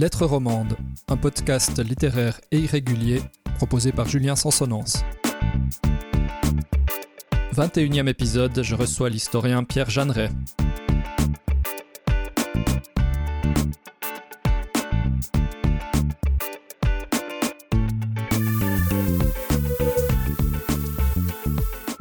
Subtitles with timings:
[0.00, 0.78] Lettres romandes,
[1.08, 3.20] un podcast littéraire et irrégulier
[3.56, 5.04] proposé par Julien Sansonance.
[7.54, 10.30] 21e épisode, je reçois l'historien Pierre Jeanneret.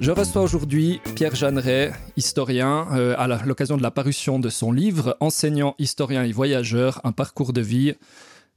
[0.09, 5.16] Je reçois aujourd'hui Pierre Jeanneret, historien, euh, à l'occasion de la parution de son livre
[5.20, 7.94] Enseignant, historien et voyageur, un parcours de vie,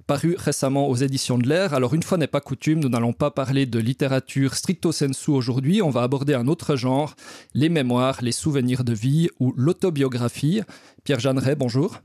[0.06, 1.74] paru récemment aux éditions de l'Air.
[1.74, 5.82] Alors une fois n'est pas coutume, nous n'allons pas parler de littérature stricto sensu aujourd'hui,
[5.82, 7.16] on va aborder un autre genre,
[7.52, 10.62] les mémoires, les souvenirs de vie ou l'autobiographie.
[11.04, 12.00] Pierre Jeanneret, bonjour.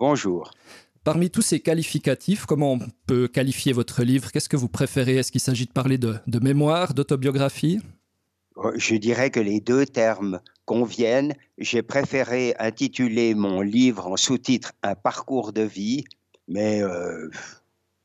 [0.00, 0.50] Bonjour.
[1.04, 4.32] Parmi tous ces qualificatifs, comment on peut qualifier votre livre?
[4.32, 5.18] Qu'est-ce que vous préférez?
[5.18, 7.78] Est-ce qu'il s'agit de parler de, de mémoire, d'autobiographie?
[8.76, 11.34] Je dirais que les deux termes conviennent.
[11.58, 16.04] J'ai préféré intituler mon livre en sous-titre Un parcours de vie,
[16.48, 17.30] mais euh,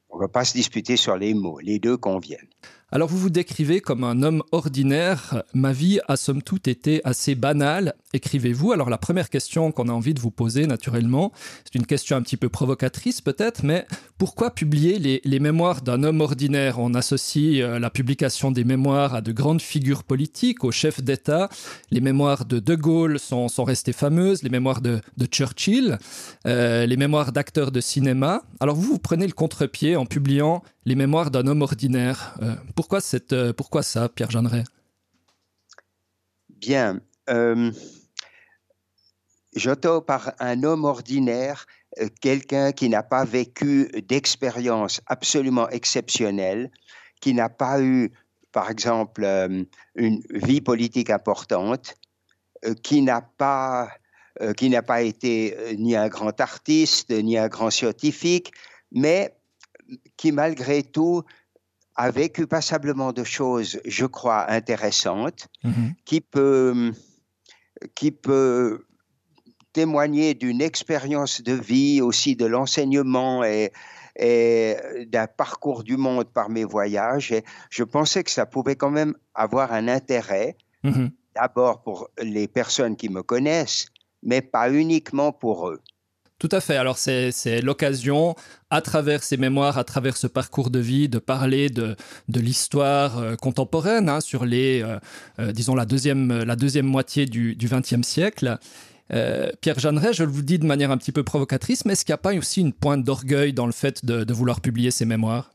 [0.10, 1.60] on ne va pas se disputer sur les mots.
[1.60, 2.50] Les deux conviennent.
[2.92, 5.44] Alors vous vous décrivez comme un homme ordinaire.
[5.54, 8.72] Ma vie a somme toute été assez banale, écrivez-vous.
[8.72, 11.32] Alors la première question qu'on a envie de vous poser naturellement,
[11.66, 13.86] c'est une question un petit peu provocatrice peut-être, mais
[14.18, 16.80] pourquoi publier les, mémoires d'un homme ordinaire?
[16.80, 21.48] On associe euh, la publication des mémoires à de grandes figures politiques, aux chefs d'État.
[21.92, 25.00] Les mémoires de De Gaulle sont, restées fameuses, les mémoires de,
[25.32, 26.00] Churchill,
[26.48, 28.42] euh, les mémoires d'acteurs de cinéma.
[28.60, 32.34] Alors vous, vous prenez le contre-pied en publiant les mémoires d'un homme ordinaire.
[32.42, 34.64] Euh, pourquoi, cette, euh, pourquoi ça, Pierre Jeanneret
[36.48, 37.02] Bien.
[37.30, 37.74] Euh,
[40.08, 41.66] par un homme ordinaire
[42.00, 46.72] euh, quelqu'un qui n'a pas vécu d'expérience absolument exceptionnelle,
[47.20, 48.14] qui n'a pas eu,
[48.54, 49.26] par exemple,
[49.96, 51.96] une vie politique importante,
[52.82, 53.90] qui n'a pas
[54.56, 58.54] qui n'a pas été ni un grand artiste, ni un grand scientifique,
[58.94, 59.34] mais
[60.16, 61.24] qui malgré tout
[62.00, 65.96] a vécu passablement de choses, je crois, intéressantes, mhm.
[66.06, 66.94] qui peut,
[67.94, 68.86] qui peut
[69.74, 73.74] témoigner d'une expérience de vie, aussi de l'enseignement et,
[74.16, 74.78] et
[75.08, 77.34] d'un parcours du monde par mes voyages.
[77.34, 81.12] Et je pensais que ça pouvait quand même avoir un intérêt, mhm.
[81.36, 83.88] d'abord pour les personnes qui me connaissent,
[84.24, 85.82] mais pas uniquement pour eux.
[86.40, 86.78] Tout à fait.
[86.78, 88.34] Alors c'est l'occasion,
[88.70, 91.98] à travers ces mémoires, à travers ce parcours de vie, de parler de,
[92.34, 95.00] l'histoire euh, contemporaine hein, sur les, euh,
[95.40, 98.58] euh, disons la deuxième, la deuxième moitié du XXe siècle.
[99.62, 102.20] Pierre Jeanneret, je vous dis de manière un petit peu provocatrice, mais est-ce qu'il n'y
[102.20, 105.52] a pas aussi une pointe d'orgueil dans le fait de, de vouloir publier ces mémoires?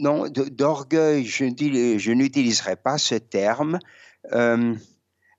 [0.00, 3.78] Non, d'orgueil, je n'utiliserai pas ce terme,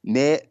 [0.04, 0.44] mais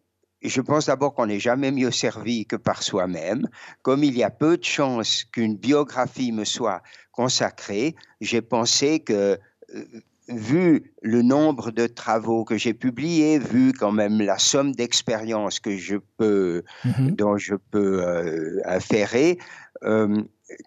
[0.43, 3.49] je pense d'abord qu'on n'est jamais mieux servi que par soi-même.
[3.83, 6.83] Comme il y a peu de chances qu'une biographie me soit
[7.13, 9.39] consacrée, j'ai pensé que,
[9.75, 9.85] euh,
[10.29, 15.77] vu le nombre de travaux que j'ai publiés, vu quand même la somme d'expériences que
[15.77, 17.13] je peux, mhm.
[17.13, 19.39] dont je peux euh, inférer,
[19.85, 20.23] euh,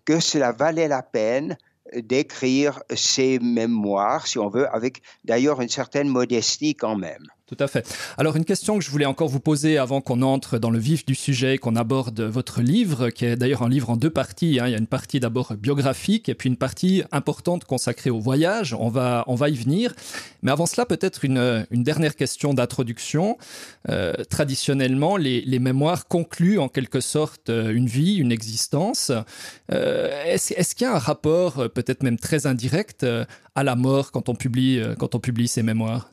[0.05, 1.57] que cela valait la peine
[1.95, 7.25] d'écrire ces mémoires, si on veut, avec d'ailleurs une certaine modestie quand même.
[7.49, 7.83] Tout à fait.
[8.19, 11.03] Alors une question que je voulais encore vous poser avant qu'on entre dans le vif
[11.03, 14.59] du sujet, qu'on aborde votre livre, qui est d'ailleurs un livre en deux parties.
[14.59, 14.67] Hein.
[14.67, 18.75] Il y a une partie d'abord biographique et puis une partie importante consacrée au voyage.
[18.75, 19.95] On va, on va y venir.
[20.43, 23.39] Mais avant cela, peut-être une, dernière question d'introduction.
[23.89, 29.11] Euh, traditionnellement, les, mémoires concluent en quelque sorte euh, une vie, une existence.
[29.71, 33.07] Euh, est-ce, est-ce qu'il y a un rapport, peut-être même très indirect,
[33.55, 36.11] à la mort quand on publie, quand on publie ces mémoires?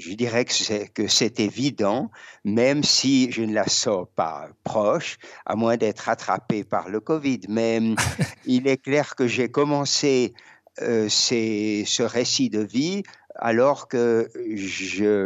[0.00, 2.10] Je dirais que c'est, évident,
[2.44, 7.40] même si je ne la sors pas proche, à moins d'être attrapé par le Covid.
[7.48, 7.80] Mais
[8.46, 10.32] il est clair que j'ai commencé
[10.80, 13.02] euh, ce récit de vie
[13.36, 14.30] alors que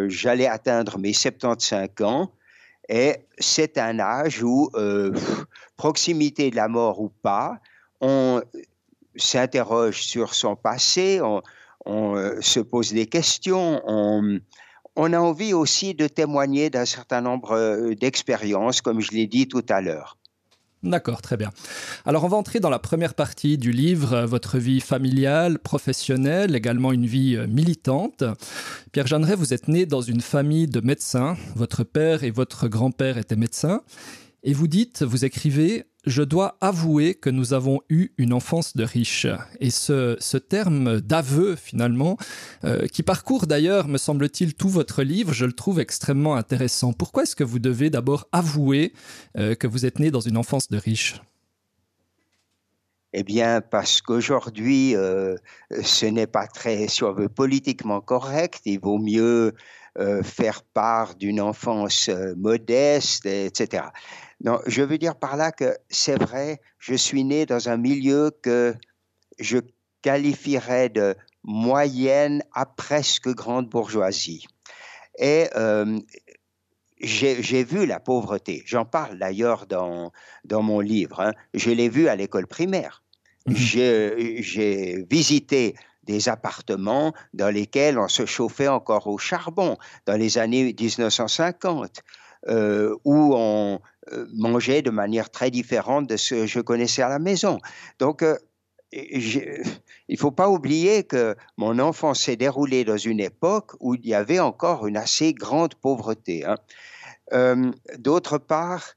[0.08, 2.32] j'allais atteindre mes 75 ans.
[2.88, 5.12] Et c'est un âge où, euh,
[5.76, 7.58] proximité de la mort ou pas,
[8.00, 8.42] on
[9.16, 11.40] s'interroge sur son passé, on,
[11.84, 14.38] on euh, se pose des questions, on,
[14.96, 19.48] on a envie aussi de témoigner d'un certain nombre euh, d'expériences, comme je l'ai dit
[19.48, 20.18] tout à l'heure.
[20.82, 21.50] D'accord, très bien.
[22.04, 26.54] Alors on va entrer dans la première partie du livre, euh, votre vie familiale, professionnelle,
[26.54, 28.22] également une vie militante.
[28.92, 31.36] Pierre Jeanneret, vous êtes né dans une famille de médecins.
[31.56, 33.80] Votre père et votre grand-père étaient médecins.
[34.42, 38.84] Et vous dites, vous écrivez, je dois avouer que nous avons eu une enfance de
[38.84, 39.26] riche.
[39.60, 42.16] Et ce, ce terme d'aveu, finalement,
[42.64, 46.92] euh, qui parcourt d'ailleurs, me semble-t-il, tout votre livre, je le trouve extrêmement intéressant.
[46.92, 48.92] Pourquoi est-ce que vous devez d'abord avouer
[49.36, 51.20] euh, que vous êtes né dans une enfance de riche?
[53.12, 55.36] Eh bien, parce qu'aujourd'hui, euh,
[55.82, 58.60] ce n'est pas très, si on veut, politiquement correct.
[58.64, 59.54] Il vaut mieux
[60.24, 63.84] faire part d'une enfance modeste, etc.
[64.40, 68.30] Non, je veux dire par là que c'est vrai, je suis né dans un milieu
[68.42, 68.74] que
[69.38, 69.58] je
[70.02, 74.46] qualifierais de moyenne à presque grande bourgeoisie.
[75.18, 75.48] Et
[77.00, 78.62] j'ai vu la pauvreté.
[78.66, 80.12] J'en parle d'ailleurs dans,
[80.44, 81.20] dans mon livre.
[81.20, 81.32] Hein.
[81.52, 83.02] Je l'ai vu à l'école primaire.
[83.46, 83.54] Mhm.
[83.56, 89.76] J'ai visité des appartements dans lesquels on se chauffait encore au charbon
[90.06, 92.02] dans les années 1950,
[92.48, 93.80] euh, où on
[94.12, 97.58] euh, mangeait de manière très différente de ce que je connaissais à la maison.
[97.98, 98.36] Donc, euh,
[98.92, 99.64] il
[100.08, 104.14] ne faut pas oublier que mon enfance s'est déroulée dans une époque où il y
[104.14, 106.44] avait encore une assez grande pauvreté.
[106.44, 106.56] Hein.
[107.32, 108.94] Euh, d'autre part,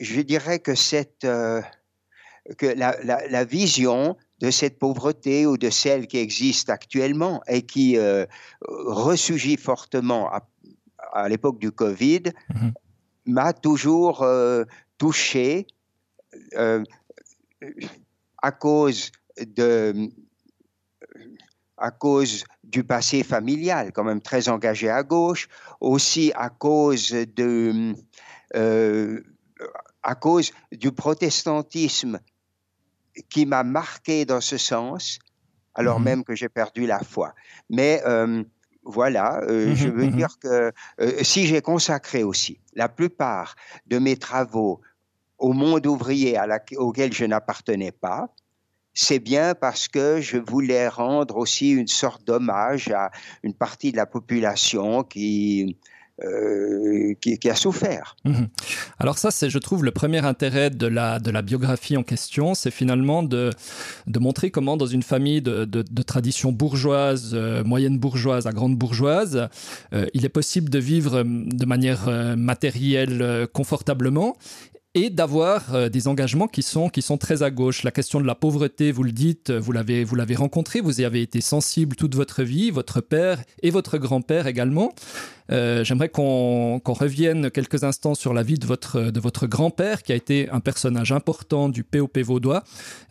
[0.00, 1.26] je dirais que, cette,
[2.56, 8.26] que la, vision de cette pauvreté ou de celle qui existe actuellement et qui euh,
[8.62, 10.30] ressurgit fortement
[11.12, 12.22] à, l'époque du Covid
[12.54, 12.72] mhm.
[13.28, 14.26] M'a toujours
[14.98, 15.66] touché
[18.42, 20.10] à cause de
[21.78, 25.48] à cause du passé familial, quand même très engagé à gauche,
[25.80, 27.94] aussi à cause de,
[28.56, 29.20] euh,
[30.02, 32.20] à cause du protestantisme
[33.30, 35.18] qui m'a marqué dans ce sens,
[35.74, 36.04] alors mhm.
[36.04, 37.34] même que j'ai perdu la foi.
[37.70, 38.42] Mais euh,
[38.84, 40.16] voilà, euh, mhm, je veux mhm.
[40.16, 40.72] dire que
[41.22, 43.54] si j'ai consacré aussi la plupart
[43.86, 44.80] de mes travaux
[45.38, 46.46] au monde ouvrier à
[46.76, 48.28] auquel je n'appartenais pas,
[48.94, 53.12] c'est bien parce que je voulais rendre aussi une sorte d'hommage à
[53.44, 55.76] une partie de la population qui,
[56.24, 58.16] euh, qui, a souffert.
[58.24, 58.48] Mhm.
[58.98, 62.54] Alors ça, c'est, je trouve, le premier intérêt de la, de la biographie en question,
[62.54, 63.50] c'est finalement de,
[64.08, 68.76] de montrer comment dans une famille de, de, tradition bourgeoise, euh, moyenne bourgeoise à grande
[68.76, 69.48] bourgeoise,
[69.92, 74.36] euh, il est possible de vivre de manière matérielle confortablement
[74.94, 77.82] et d'avoir euh, des engagements qui sont, qui sont très à gauche.
[77.82, 81.04] La question de la pauvreté, vous le dites, vous l'avez, vous l'avez rencontré, vous y
[81.04, 84.94] avez été sensible toute votre vie, votre père et votre grand-père également.
[85.50, 90.02] Euh, j'aimerais qu'on, qu'on revienne quelques instants sur la vie de votre, de votre grand-père,
[90.02, 92.64] qui a été un personnage important du POP vaudois.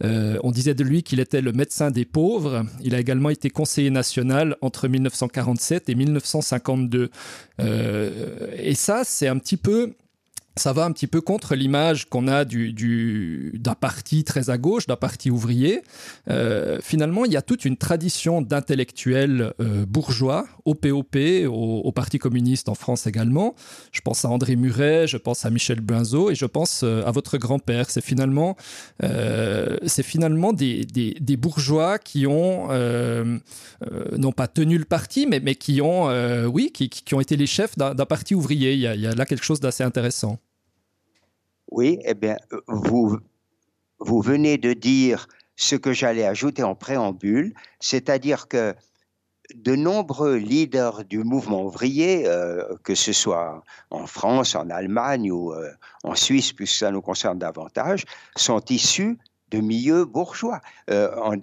[0.03, 2.65] Euh, on disait de lui qu'il était le médecin des pauvres.
[2.83, 7.09] Il a également été conseiller national entre 1947 et 1952.
[7.59, 9.93] et ça, c'est un petit peu
[10.57, 14.57] ça va un petit peu contre l'image qu'on a du, du, d'un parti très à
[14.57, 15.81] gauche, d'un parti ouvrier.
[16.29, 21.17] Euh, finalement, il y a toute une tradition d'intellectuels euh, bourgeois au POP,
[21.47, 23.55] au, Parti communiste en France également.
[23.91, 27.11] Je pense à André Muret, je pense à Michel Benzo et je pense euh, à
[27.11, 27.89] votre grand-père.
[27.89, 28.55] C'est finalement,
[30.03, 32.67] finalement des, des, bourgeois qui ont,
[34.17, 36.07] non pas tenu le parti, mais, mais qui ont,
[36.45, 38.73] oui, qui, qui, ont été les chefs d'un, parti ouvrier.
[38.73, 40.39] Il y a là quelque chose d'assez intéressant.
[41.69, 42.37] Oui, eh bien,
[42.67, 43.17] vous,
[43.99, 48.75] vous venez de dire ce que j'allais ajouter en préambule, c'est-à-dire que
[49.55, 55.53] de nombreux leaders du mouvement ouvrier, euh, que ce soit en France, en Allemagne ou
[55.53, 55.71] euh,
[56.03, 59.17] en Suisse, puisque ça nous concerne davantage, sont issus
[59.49, 60.59] de milieux bourgeois.
[60.89, 61.37] Euh,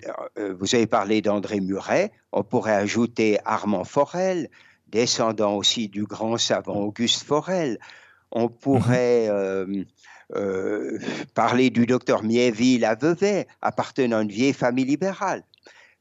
[0.58, 4.50] vous avez parlé d'André Muret, on pourrait ajouter Armand Forel,
[4.88, 7.78] descendant aussi du grand savant Auguste Forel.
[8.30, 9.30] On pourrait
[9.66, 9.86] mhm.
[10.34, 10.98] Euh,
[11.34, 15.44] parler du docteur Miéville à Vevey, appartenant à une vieille famille libérale.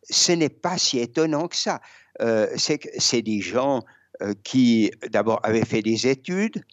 [0.10, 1.82] Ce n'est pas si étonnant que ça.
[2.22, 3.84] Euh, c'est des gens
[4.22, 6.64] euh, qui, d'abord, avaient fait des études,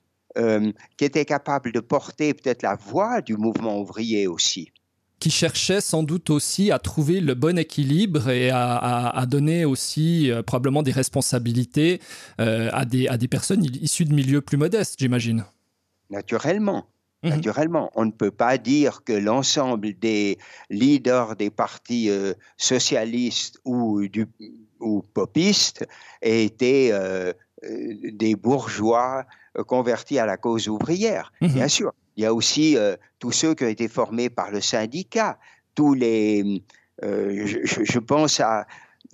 [0.96, 4.70] qui étaient capables de porter peut-être la voix du mouvement ouvrier aussi
[5.18, 10.82] qui cherchaient sans doute aussi à trouver le bon équilibre et à, donner aussi probablement
[10.82, 12.00] des responsabilités
[12.38, 15.44] à, des, à des personnes issues de milieux plus modestes, j'imagine.
[16.10, 16.86] Naturellement.
[17.22, 20.38] Mmh Naturellement, on ne peut pas dire que l'ensemble des
[20.70, 24.26] leaders des partis euh, socialistes ou, du,
[24.80, 25.86] ou popistes
[26.22, 27.34] étaient euh,
[27.64, 29.26] euh, des bourgeois
[29.66, 31.30] convertis à la cause ouvrière.
[31.42, 32.76] Mmh Bien sûr, il y a aussi
[33.18, 35.38] tous ceux qui ont été formés par le syndicat,
[35.74, 36.62] tous les...
[37.02, 38.66] je, pense à,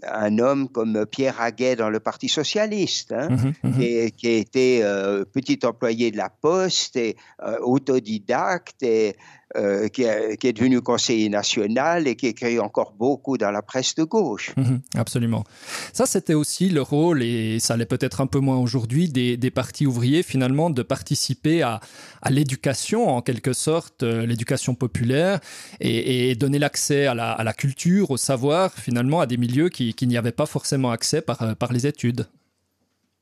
[0.03, 3.81] un homme comme Pierre Haguet dans le Parti socialiste, hein, mhm, mhm.
[3.81, 9.17] Et, qui était euh, petit employé de la Poste et euh, autodidacte et
[9.57, 14.05] euh, qui, est, devenu conseiller national et qui écrit encore beaucoup dans la presse de
[14.05, 14.53] gauche.
[14.57, 15.45] Mhm, absolument.
[15.93, 19.87] Ça, c'était aussi le rôle, et ça l'est peut-être un peu moins aujourd'hui, des, partis
[19.87, 21.81] ouvriers, finalement, de participer à,
[22.29, 25.41] l'éducation, en quelque sorte, euh, l'éducation populaire,
[25.81, 30.33] et, donner l'accès à la, culture, au savoir, finalement, à des milieux qui, n'y avaient
[30.33, 32.27] pas forcément accès par, par les études.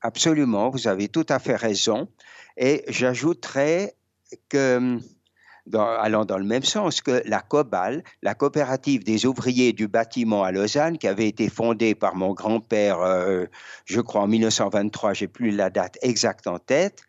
[0.00, 2.08] Absolument, vous avez tout à fait raison.
[2.56, 3.94] Et j'ajouterais
[4.48, 4.98] que
[5.72, 10.52] allant dans le même sens que la COBAL, la coopérative des ouvriers du bâtiment à
[10.52, 13.46] Lausanne, qui avait été fondée par mon grand-père, euh,
[13.84, 17.02] je crois en 1923, j'ai plus la date exacte en tête,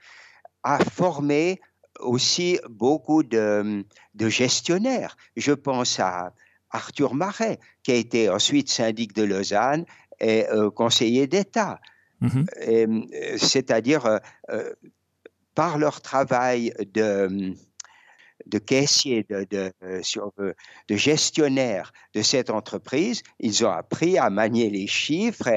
[0.64, 1.60] a formé
[2.00, 3.86] aussi beaucoup de,
[4.20, 5.18] gestionnaires.
[5.36, 6.34] Je pense à
[6.72, 9.86] Arthur Marais, qui a été ensuite syndic de Lausanne
[10.20, 11.80] et euh, conseiller d'État.
[12.22, 12.48] Mm-hmm.
[12.68, 14.20] Euh, c'est-à-dire,
[15.54, 17.56] par leur travail de
[18.46, 20.02] de caissiers, de, de, euh,
[20.40, 20.54] euh,
[20.88, 25.48] de, gestionnaires de cette entreprise, ils ont appris à manier les chiffres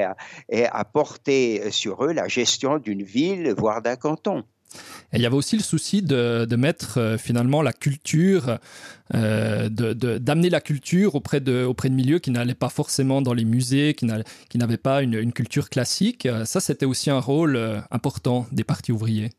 [0.49, 4.43] et à, porter sur eux la gestion d'une ville, voire d'un canton.
[5.13, 8.59] Il y avait aussi le souci de, mettre euh, finalement la culture,
[9.11, 14.05] d'amener la culture auprès de, de milieux qui n'allaient pas forcément dans les musées, qui
[14.05, 16.27] n'avaient pas une, culture classique.
[16.45, 19.31] Ça, c'était aussi un rôle important des partis ouvriers.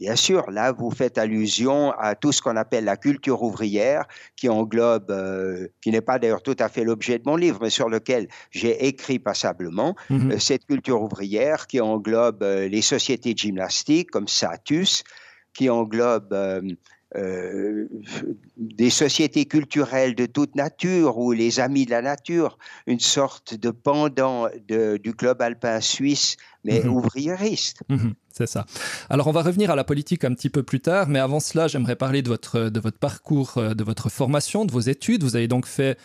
[0.00, 4.48] Bien sûr, là, vous faites allusion à tout ce qu'on appelle la culture ouvrière, qui
[4.48, 7.88] englobe, euh, qui n'est pas d'ailleurs tout à fait l'objet de mon livre, mais sur
[7.88, 10.32] lequel j'ai écrit passablement, mhm.
[10.32, 15.04] euh, cette culture ouvrière qui englobe euh, les sociétés de gymnastique comme Satus,
[15.52, 16.34] qui englobe
[17.16, 17.86] euh,
[18.56, 23.70] des sociétés culturelles de toute nature ou les Amis de la Nature, une sorte de
[23.70, 26.92] pendant du club alpin suisse, mais mhm.
[26.92, 27.82] ouvriériste.
[27.88, 28.66] Mhm, c'est ça.
[29.10, 31.68] Alors on va revenir à la politique un petit peu plus tard, mais avant cela,
[31.68, 35.22] j'aimerais parler de votre, de votre parcours, euh, de votre formation, de vos études.
[35.22, 35.96] Vous avez donc fait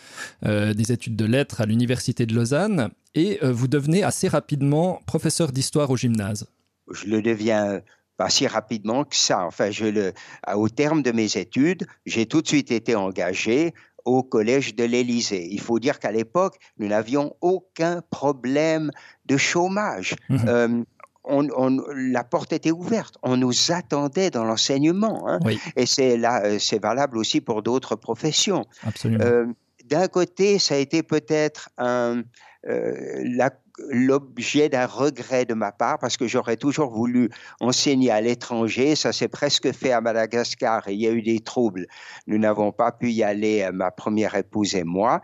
[0.44, 5.50] euh, des études de lettres à l'Université de Lausanne et vous devenez assez rapidement professeur
[5.50, 6.46] d'histoire au gymnase.
[6.92, 7.80] Je le deviens
[8.20, 9.46] pas si rapidement que ça.
[9.46, 10.12] Enfin, je le,
[10.54, 13.72] au terme de mes études, j'ai tout de suite été engagé
[14.04, 15.48] au collège de l'Élysée.
[15.50, 18.90] Il faut dire qu'à l'époque, nous n'avions aucun problème
[19.24, 20.16] de chômage.
[20.28, 20.44] Mhm.
[20.48, 20.82] Euh,
[21.24, 23.14] on, la porte était ouverte.
[23.22, 25.26] On nous attendait dans l'enseignement.
[25.26, 25.38] Hein.
[25.76, 28.66] Et c'est là, euh, c'est valable aussi pour d'autres professions.
[28.86, 29.24] Absolument.
[29.24, 29.46] Euh,
[29.86, 32.22] d'un côté, ça a été peut-être un,
[32.64, 33.50] la,
[33.88, 38.94] l'objet d'un regret de ma part parce que j'aurais toujours voulu enseigner à l'étranger.
[38.96, 41.86] Ça s'est presque fait à Madagascar et il y a eu des troubles.
[42.26, 45.22] Nous n'avons pas pu y aller, euh, ma première épouse et moi.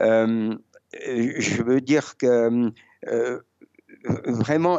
[0.00, 0.56] Euh,
[0.92, 2.72] je veux dire que
[3.06, 3.40] euh,
[4.04, 4.78] vraiment,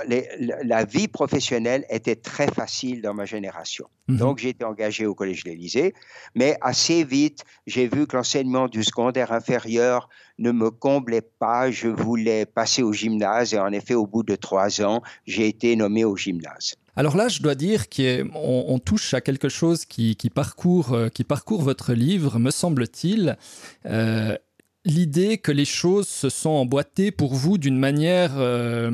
[0.64, 3.88] la vie professionnelle était très facile dans ma génération.
[4.08, 4.18] Mhm.
[4.18, 5.94] Donc, j'ai été engagé au Collège de l'Élysée,
[6.36, 10.10] mais assez vite, j'ai vu que l'enseignement du secondaire inférieur
[10.40, 11.70] ne me comblait pas.
[11.70, 15.76] Je voulais passer au gymnase et en effet, au bout de trois ans, j'ai été
[15.76, 16.76] nommé au gymnase.
[16.96, 21.62] Alors là, je dois dire qu'on touche à quelque chose qui, parcourt, euh, qui parcourt
[21.62, 23.38] votre livre, me semble-t-il.
[23.86, 24.36] Euh,
[24.84, 28.90] l'idée que les choses se sont emboîtées pour vous d'une manière, euh,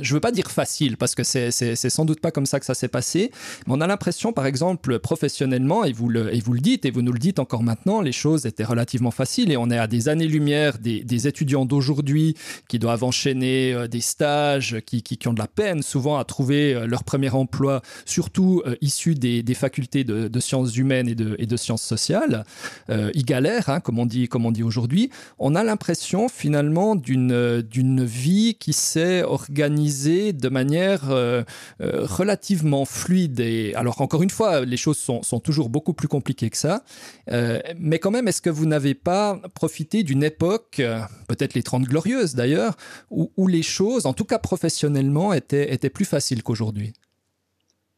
[0.00, 1.50] je ne veux pas dire facile, parce que c'est
[1.90, 3.32] sans doute pas comme ça que ça s'est passé,
[3.66, 7.18] mais on a l'impression, par exemple, professionnellement, et vous, le, dites, et vous nous le
[7.18, 11.26] dites encore maintenant, les choses étaient relativement faciles, et on est à des années-lumière des,
[11.26, 12.36] étudiants d'aujourd'hui
[12.68, 16.74] qui doivent enchaîner euh, des stages, qui, qui, ont de la peine souvent à trouver
[16.74, 21.56] euh, leur premier emploi, surtout issus des, facultés de, sciences humaines et de, et de
[21.56, 22.44] sciences sociales.
[22.88, 28.04] ils galèrent, hein, comme on dit, comme on dit aujourd'hui on a l'impression finalement d'une
[28.04, 31.42] vie qui s'est organisée de manière euh,
[31.80, 33.40] euh, relativement fluide.
[33.40, 36.84] Et alors encore une fois, les choses sont, toujours beaucoup plus compliquées que ça.
[37.30, 40.80] Euh, mais quand même, est-ce que vous n'avez pas profité d'une époque,
[41.28, 42.76] peut-être les 30 glorieuses d'ailleurs,
[43.10, 46.92] où, les choses, en tout cas professionnellement, étaient, étaient plus faciles qu'aujourd'hui?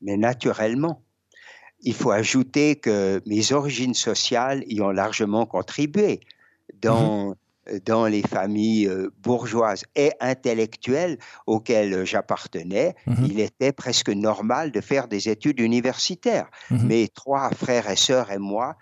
[0.00, 1.02] Mais naturellement.
[1.80, 6.21] Il faut ajouter que mes origines sociales y ont largement contribué.
[6.87, 6.95] Mhm.
[6.95, 7.35] dans,
[7.85, 13.26] dans les familles euh, bourgeoises et intellectuelles auxquelles j'appartenais, mhm.
[13.28, 16.49] il était presque normal de faire des études universitaires.
[16.71, 16.87] Mhm.
[16.87, 18.76] Mes trois frères et sœurs et moi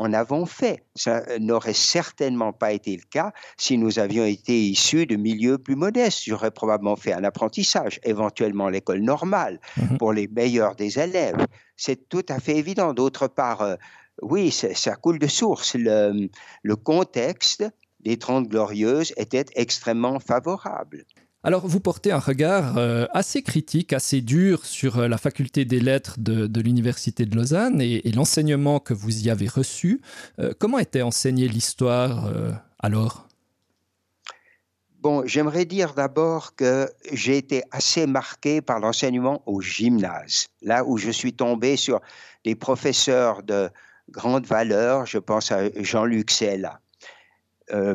[0.00, 0.82] en avons fait.
[0.94, 5.76] Ça n'aurait certainement pas été le cas si nous avions été issus de milieux plus
[5.76, 6.22] modestes.
[6.24, 9.60] J'aurais probablement fait un apprentissage, éventuellement l'école normale,
[9.98, 11.46] pour les meilleurs des élèves.
[11.76, 12.94] C'est tout à fait évident.
[12.94, 13.76] D'autre part, euh,
[14.22, 15.76] oui, ça coule de source.
[15.76, 16.28] Le,
[16.76, 17.64] contexte
[18.00, 21.04] des Trente Glorieuses était extrêmement favorable.
[21.42, 25.80] Alors, vous portez un regard euh, assez critique, assez dur sur euh, la faculté des
[25.80, 30.02] lettres de, l'Université de Lausanne et, l'enseignement que vous y avez reçu.
[30.38, 32.30] Euh, comment était enseignée l'histoire
[32.78, 33.26] alors?
[35.00, 40.98] Bon, j'aimerais dire d'abord que j'ai été assez marqué par l'enseignement au gymnase, là où
[40.98, 42.02] je suis tombé sur
[42.44, 43.70] des professeurs de
[44.10, 45.06] grande valeur.
[45.06, 46.80] Je pense à Jean-Luc Sella
[47.72, 47.94] euh,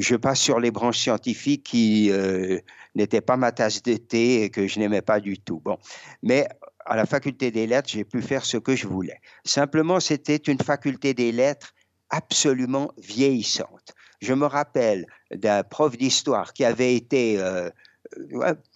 [0.00, 2.58] je passe sur les branches scientifiques qui euh,
[2.94, 5.60] n'étaient pas ma tasse de thé et que je n'aimais pas du tout.
[5.64, 5.78] Bon,
[6.22, 6.46] mais
[6.84, 9.20] à la faculté des lettres, j'ai pu faire ce que je voulais.
[9.44, 11.74] Simplement, c'était une faculté des lettres
[12.10, 13.94] absolument vieillissante.
[14.20, 17.70] Je me rappelle d'un prof d'histoire qui avait été euh, euh,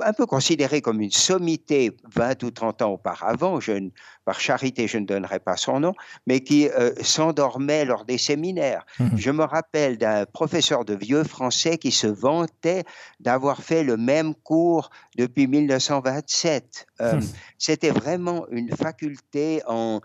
[0.00, 3.90] un peu considéré comme une sommité 20 ou 30 ans auparavant, je,
[4.24, 5.94] par charité je ne donnerai pas son nom,
[6.26, 8.84] mais qui euh, s'endormait lors des séminaires.
[8.98, 9.16] Mhm.
[9.16, 12.84] Je me rappelle d'un professeur de vieux français qui se vantait
[13.20, 16.86] d'avoir fait le même cours depuis 1927.
[17.00, 17.22] Euh, mhm.
[17.58, 20.00] C'était vraiment une faculté en,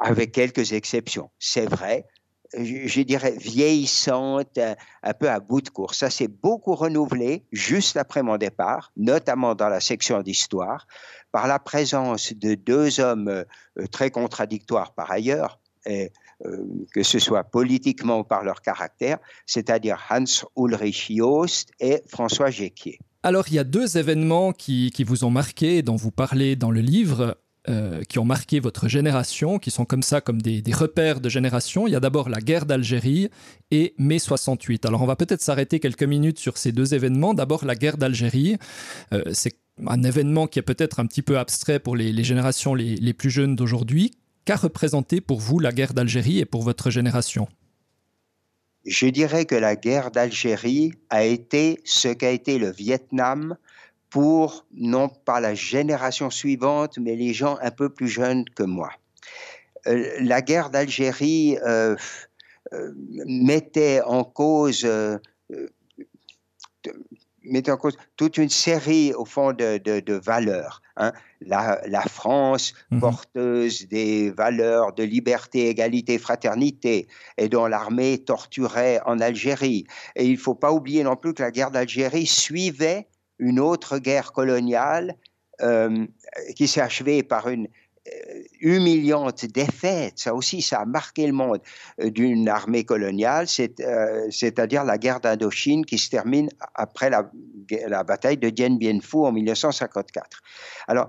[0.00, 2.06] avec quelques exceptions, c'est vrai,
[2.52, 4.58] je dirais, vieillissante,
[5.02, 5.98] un peu à bout de course.
[5.98, 10.86] Ça s'est beaucoup renouvelé juste après mon départ, notamment dans la section d'histoire,
[11.32, 13.44] par la présence de deux hommes euh,
[13.90, 16.12] très contradictoires par ailleurs, et,
[16.46, 20.24] euh, que ce soit politiquement ou par leur caractère, c'est-à-dire Hans
[20.56, 22.98] Ulrich Joost et François Géquier.
[23.22, 26.70] Alors, il y a deux événements qui, qui, vous ont marqué, dont vous parlez dans
[26.70, 27.38] le livre.
[27.70, 31.86] Euh, qui ont marqué votre génération, qui sont comme ça, comme des, repères de génération.
[31.86, 33.30] Il y a d'abord la guerre d'Algérie
[33.70, 34.84] et mai 68.
[34.84, 37.32] Alors on va peut-être s'arrêter quelques minutes sur ces deux événements.
[37.32, 38.58] D'abord la guerre d'Algérie.
[39.14, 39.56] Euh, c'est
[39.86, 43.30] un événement qui est peut-être un petit peu abstrait pour les, générations les, les plus
[43.30, 44.10] jeunes d'aujourd'hui.
[44.44, 47.48] Qu'a représenté pour vous la guerre d'Algérie et pour votre génération?
[48.84, 53.56] Je dirais que la guerre d'Algérie a été ce qu'a été le Vietnam
[54.14, 58.90] pour non pas la génération suivante, mais les gens un peu plus jeunes que moi.
[59.88, 61.96] Euh, la guerre d'Algérie euh,
[62.72, 62.92] euh,
[63.26, 64.86] mettait en cause
[67.42, 70.80] mettait en cause toute une série, au fond, de, de, valeurs.
[70.96, 71.12] Hein.
[71.40, 73.00] La, la, France, mhm.
[73.00, 79.86] porteuse des valeurs de liberté, égalité, fraternité, et dont l'armée torturait en Algérie.
[80.14, 83.98] Et il ne faut pas oublier non plus que la guerre d'Algérie suivait une autre
[83.98, 85.16] guerre coloniale
[85.62, 86.06] euh,
[86.56, 87.68] qui s'est achevée par une
[88.08, 91.60] euh, humiliante défaite, ça aussi, ça a marqué le monde,
[92.00, 97.30] euh, d'une armée coloniale, c'est-à-dire la guerre d'Indochine qui se termine après la,
[97.86, 100.42] la, bataille de Dien Bien Phu en 1954.
[100.88, 101.08] Alors,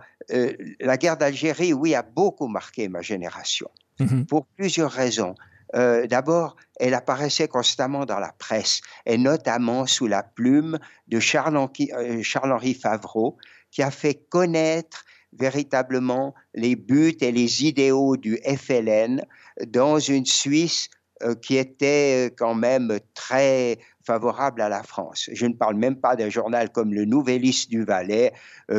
[0.80, 4.26] la guerre d'Algérie, oui, a beaucoup marqué ma génération, mm-hmm.
[4.28, 5.36] pour plusieurs raisons.
[5.76, 12.22] Euh, d'abord, elle apparaissait constamment dans la presse, et notamment sous la plume de euh,
[12.22, 13.38] Charles-Henri Favreau,
[13.72, 19.26] qui a fait connaître véritablement les buts et les idéaux du FLN
[19.68, 20.90] dans une Suisse
[21.24, 25.30] euh, qui était quand même très favorable à la France.
[25.34, 28.32] Je ne parle même pas d'un journal comme le Nouvelliste du Valais,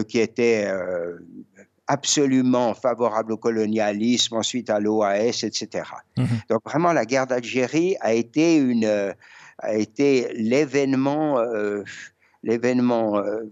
[0.09, 0.71] qui était
[1.87, 5.85] absolument favorable au colonialisme, ensuite à l'OAS, etc.
[6.17, 6.27] Mhm.
[6.51, 9.15] Donc vraiment, la guerre d'Algérie a été une
[9.59, 11.83] a été l'événement euh,
[12.43, 13.51] l'événement euh,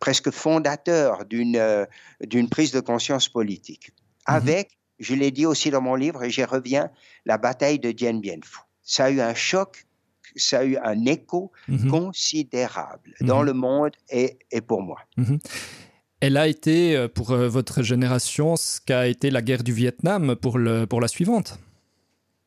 [0.00, 1.86] presque fondateur d'une euh,
[2.20, 3.92] d'une prise de conscience politique.
[4.28, 4.36] Mhm.
[4.36, 6.90] Avec, je l'ai dit aussi dans mon livre et j'y reviens,
[7.24, 8.60] la bataille de Dien Bien Phu.
[8.82, 9.86] Ça a eu un choc,
[10.36, 11.90] ça a eu un écho mhm.
[11.90, 14.98] considérable dans le monde et, et pour moi
[16.20, 20.36] elle a été euh, pour euh, votre génération ce qu'a été la guerre du Vietnam
[20.36, 21.58] pour, le, pour la suivante.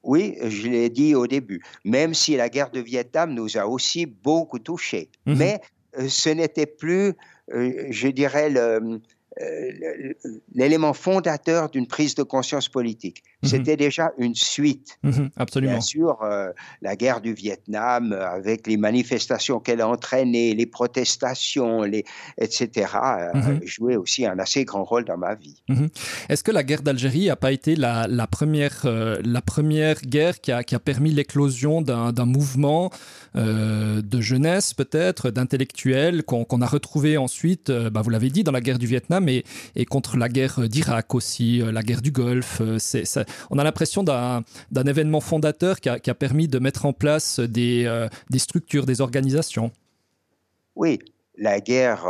[0.04, 4.06] Oui, je l'ai dit au début, même si la guerre du Vietnam nous a aussi
[4.06, 5.10] beaucoup touchés.
[5.26, 5.38] Mhm.
[5.38, 5.62] Mais
[6.00, 7.14] euh, ce n'était plus,
[7.50, 9.02] je dirais, le,
[9.42, 10.14] euh,
[10.56, 13.24] l'élément fondateur d'une prise de conscience politique.
[13.44, 13.50] Mhm.
[13.50, 14.98] C'était déjà une suite.
[15.04, 15.74] Mhm, absolument.
[15.74, 16.50] Bien sûr, euh,
[16.82, 22.04] la guerre du Vietnam, euh, avec les manifestations qu'elle a entraînées, les protestations, les,
[22.40, 22.88] etc.,
[23.34, 23.60] mhm.
[23.64, 25.62] jouait aussi un assez grand rôle dans ma vie.
[26.30, 30.64] Est-ce que la guerre d'Algérie n'a pas été la, première, la première guerre qui a,
[30.64, 32.92] qui a permis l'éclosion d'un mouvement
[33.38, 38.80] de jeunesse, peut-être, d'intellectuels, qu'on a retrouvé ensuite, bah, vous l'avez dit, dans la guerre
[38.80, 39.44] du Vietnam et,
[39.86, 42.62] contre la guerre d'Irak aussi, euh, la guerre du Golfe.
[42.62, 42.78] Euh,
[43.50, 44.44] on a l'impression d'un
[44.86, 49.72] événement fondateur qui a, permis de mettre en place des, euh, des structures, des organisations.
[50.76, 51.00] Oui,
[51.38, 52.06] la guerre,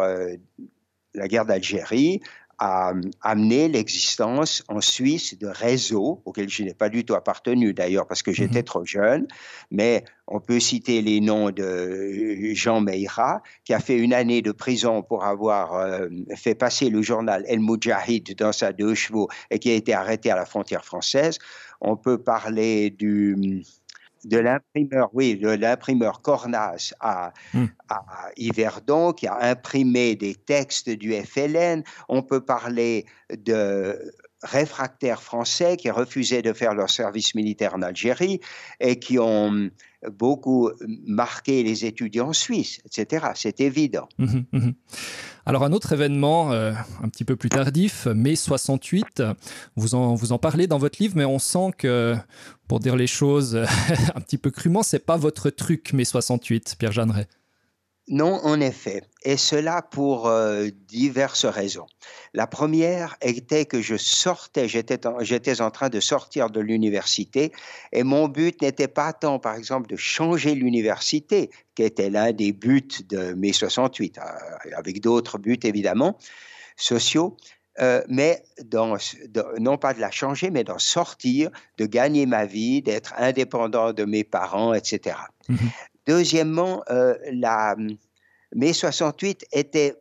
[1.14, 2.22] la guerre d'Algérie
[2.60, 8.08] a amené l'existence en Suisse de réseaux auxquels je n'ai pas du tout appartenu d'ailleurs
[8.08, 8.66] parce que j'étais mhm.
[8.66, 9.28] trop jeune,
[9.70, 14.52] mais on peut citer les noms de Jean Meira, qui a fait une année de
[14.52, 19.60] prison pour avoir euh, fait passer le journal El Mujahid dans sa deux chevaux et
[19.60, 21.38] qui a été arrêté à la frontière française.
[21.80, 23.64] On peut parler du
[24.28, 27.66] de l'imprimeur, oui, de l'imprimeur Cornas à, hmm.
[27.90, 31.84] à, Yverdon, qui a imprimé des textes du FLN.
[32.10, 33.98] On peut parler de
[34.44, 38.40] réfractaires français qui refusaient de faire leur service militaire en Algérie
[38.80, 39.70] et qui ont
[40.12, 40.70] beaucoup
[41.06, 43.28] marqué les étudiants suisses, etc.
[43.34, 44.08] C'est évident.
[44.20, 44.74] Mhm, mhm.
[45.48, 49.24] Alors un autre événement euh, un petit peu plus tardif, mai 68,
[49.78, 52.18] vous en, vous en parlez dans votre livre, mais on sent que,
[52.68, 53.56] pour dire les choses
[54.16, 57.30] un petit peu crûment, c'est pas votre truc, mai 68, Pierre Jeanneret.
[58.10, 61.88] Non, en effet, et cela pour euh, diverses raisons.
[62.34, 67.52] La première était que je sortais, j'étais en, train de sortir de l'université,
[67.92, 72.54] et mon but n'était pas tant, par exemple, de changer l'université, qui était l'un des
[72.54, 74.22] buts de mai 68, euh,
[74.78, 76.18] avec d'autres buts évidemment,
[76.78, 77.36] sociaux,
[77.82, 78.42] euh, mais
[79.60, 84.06] non pas de la changer, mais d'en sortir, de gagner ma vie, d'être indépendant de
[84.06, 85.18] mes parents, etc.
[86.08, 87.76] Deuxièmement, euh, la,
[88.56, 89.96] mai 68 était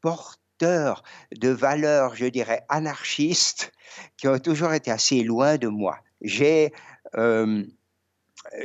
[0.00, 1.02] porteur
[1.36, 3.72] de valeurs, je dirais, anarchistes
[4.16, 5.98] qui ont toujours été assez loin de moi.
[6.20, 6.72] J'ai
[7.16, 7.64] euh,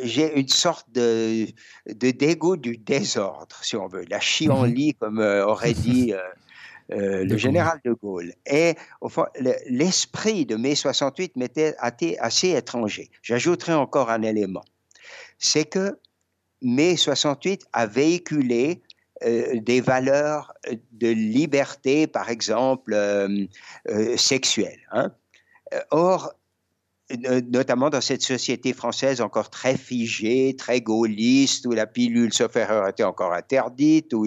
[0.04, 1.48] j'ai une sorte de,
[1.88, 4.94] de, dégoût du désordre, si on veut, la chienlit, mhm.
[5.00, 6.14] comme euh, aurait dit
[6.92, 8.34] euh, le général de Gaulle.
[8.46, 9.26] Et au fond,
[9.68, 13.10] l'esprit de mai 68 m'était assez étranger.
[13.22, 14.64] J'ajouterai encore un élément.
[15.40, 15.98] C'est que
[16.62, 18.82] mai 68 a véhiculé
[19.24, 20.54] euh, des valeurs
[20.94, 23.46] de liberté, par exemple, euh,
[23.90, 24.80] euh, sexuelle.
[24.92, 25.12] Hein.
[25.92, 26.34] Or,
[27.50, 32.88] notamment dans cette société française encore très figée, très gaulliste, où la pilule sauf erreur
[32.88, 34.26] était encore interdite, où,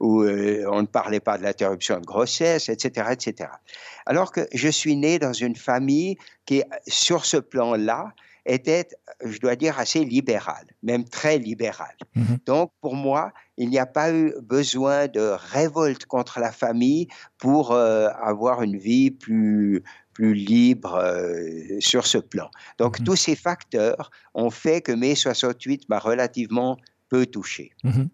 [0.00, 3.50] où on ne parlait pas de l'interruption de grossesse, etc., etc.
[4.04, 8.12] Alors que je suis né dans une famille qui, sur ce plan-là,
[8.46, 8.88] était,
[9.24, 11.96] je dois dire, assez libérale, même très libérale.
[12.14, 12.38] Mhm.
[12.46, 17.72] Donc, pour moi, il n'y a pas eu besoin de révolte contre la famille pour
[17.72, 19.82] euh, avoir une vie plus,
[20.12, 22.50] plus libre euh, sur ce plan.
[22.78, 23.06] Donc, mhm.
[23.06, 26.76] tous ces facteurs ont fait que mai 68 m'a relativement
[27.08, 27.72] peu touché.
[27.84, 28.08] Mhm.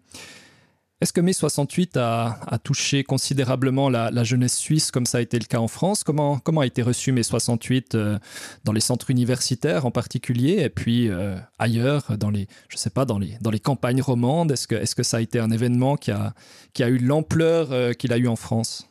[1.03, 5.43] Est-ce que mai 68 a, touché considérablement la, jeunesse suisse comme ça a été le
[5.43, 6.05] cas en France?
[6.05, 8.17] Comment, comment a été reçu mai 68 euh,
[8.63, 13.03] dans les centres universitaires en particulier et puis euh, ailleurs, dans les, je sais pas,
[13.03, 14.53] dans les, dans les campagnes romandes?
[14.53, 16.33] Est-ce que, est que ça a été un événement qui a,
[16.71, 18.87] qui a eu l'ampleur euh, qu'il a eu en France?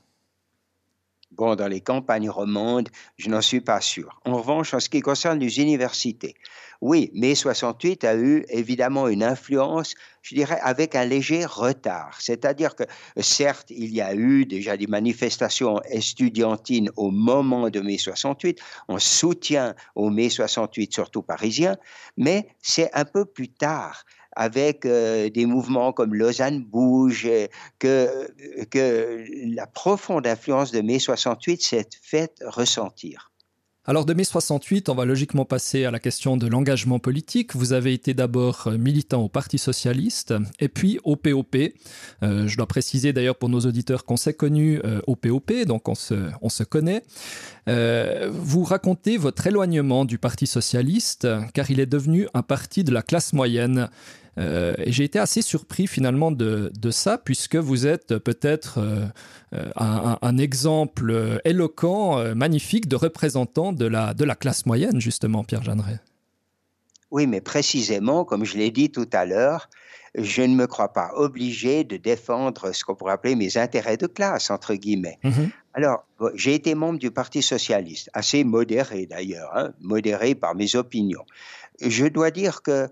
[1.37, 4.21] Bon, dans les campagnes romandes, je n'en suis pas sûr.
[4.27, 6.35] En revanche, en ce qui concerne les universités,
[6.83, 12.16] oui, mai 68 a eu évidemment une influence, je dirais, avec un léger retard.
[12.21, 12.83] C'est-à-dire que,
[13.16, 18.99] certes, il y a eu déjà des manifestations estudiantines au moment de mai 68, on
[18.99, 21.79] soutient au mai 68, surtout parisien,
[22.18, 24.05] mais c'est un peu plus tard
[24.37, 27.29] avec euh, des mouvements comme Lausanne Bouge,
[27.79, 28.29] que,
[28.71, 33.33] que la profonde influence de mai 68 s'est faite ressentir.
[33.85, 37.57] Alors de mai 68, on va logiquement passer à la question de l'engagement politique.
[37.57, 41.57] Vous avez été d'abord euh, militant au Parti socialiste et puis au POP.
[42.23, 45.88] Euh, je dois préciser d'ailleurs pour nos auditeurs qu'on s'est connus euh, au POP, donc
[45.88, 47.03] on se, on se connaît.
[47.68, 52.92] Euh, vous racontez votre éloignement du Parti socialiste car il est devenu un parti de
[52.92, 53.88] la classe moyenne.
[54.38, 59.07] Euh, et j'ai été assez surpris finalement de, de ça, puisque vous êtes peut-être euh,
[59.77, 65.62] un, un, exemple éloquent, magnifique de représentant de la, de la classe moyenne, justement, Pierre
[65.62, 66.01] Jeanneret.
[67.11, 69.68] Oui, mais précisément, comme je l'ai dit tout à l'heure,
[70.14, 74.07] je ne me crois pas obligé de défendre ce qu'on pourrait appeler mes intérêts de
[74.07, 75.18] classe, entre guillemets.
[75.23, 75.51] Mhm.
[75.75, 81.25] Alors, j'ai été membre du Parti socialiste, assez modéré d'ailleurs, hein, modéré par mes opinions.
[81.81, 82.88] Je dois dire que euh,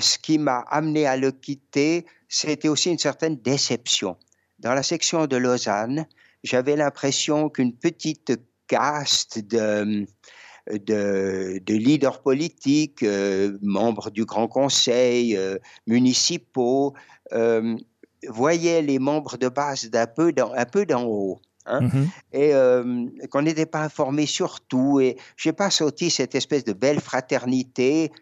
[0.00, 4.16] ce qui m'a amené à le quitter, c'était aussi une certaine déception.
[4.58, 6.06] Dans la section de Lausanne,
[6.42, 8.32] j'avais l'impression qu'une petite
[8.66, 10.06] caste de,
[10.70, 16.94] de, leaders politiques, euh, membres du Grand Conseil, euh, municipaux,
[17.32, 17.76] euh,
[18.28, 21.40] voyaient les membres de base d'un peu d'en haut.
[21.68, 22.06] Hein, mm-hmm.
[22.32, 25.00] et qu'on n'était pas informé sur tout.
[25.00, 28.12] Et j'ai pas senti cette espèce de belle fraternité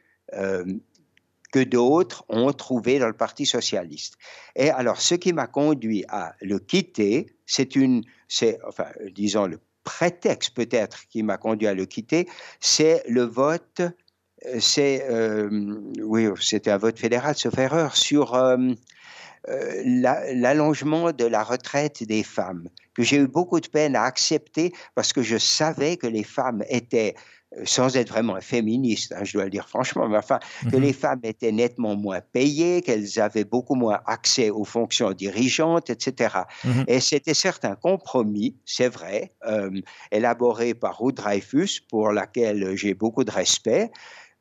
[1.54, 4.14] que d'autres ont trouvé dans le Parti socialiste.
[4.56, 9.60] Et alors, ce qui m'a conduit à le quitter, c'est une, c'est, enfin, disons, le
[9.84, 13.82] prétexte peut-être qui m'a conduit à le quitter, c'est le vote,
[14.58, 15.06] c'est,
[16.02, 18.36] oui, c'était un vote fédéral, sauf erreur, sur
[19.46, 25.12] l'allongement de la retraite des femmes, que j'ai eu beaucoup de peine à accepter parce
[25.12, 27.14] que je savais que les femmes étaient
[27.64, 30.40] sans être vraiment féministe, hein, je dois le dire franchement, mais enfin,
[30.70, 30.82] que mhm.
[30.82, 36.36] les femmes étaient nettement moins payées, qu'elles avaient beaucoup moins accès aux fonctions dirigeantes, etc.
[36.64, 36.84] Mhm.
[36.88, 39.70] Et c'était certes un compromis, c'est vrai, euh,
[40.10, 43.90] élaboré par Ruth Dreyfus, pour laquelle j'ai beaucoup de respect.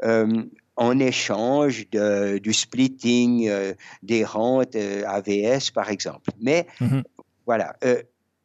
[0.03, 0.43] Euh,
[0.75, 6.31] en échange de, du splitting euh, des rentes AVS, par exemple.
[6.41, 7.03] Mais mhm.
[7.45, 7.75] voilà,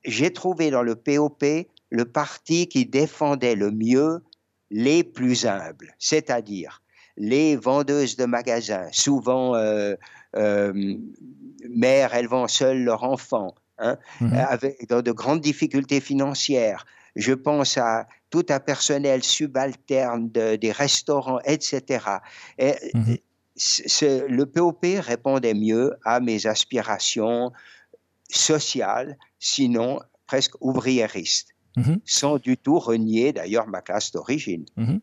[0.04, 1.42] j'ai trouvé dans le POP
[1.90, 4.20] le parti qui défendait le mieux
[4.70, 6.82] les plus humbles, c'est-à-dire
[7.18, 9.94] les vendeuses de magasins, souvent euh,
[10.36, 10.72] euh,
[11.68, 14.34] mères élevant seules leurs enfants, hein, mhm.
[14.34, 16.86] avec, dans de grandes difficultés financières.
[17.16, 22.04] Je pense à tout un personnel subalterne des restaurants, etc.
[22.58, 23.16] Et, mhm.
[24.28, 27.50] le POP répondait mieux à mes aspirations
[28.30, 31.48] sociales, sinon presque ouvriéristes.
[31.78, 32.00] Mhm.
[32.04, 34.64] sans du tout renier d'ailleurs ma classe d'origine.
[34.76, 35.00] Mhm.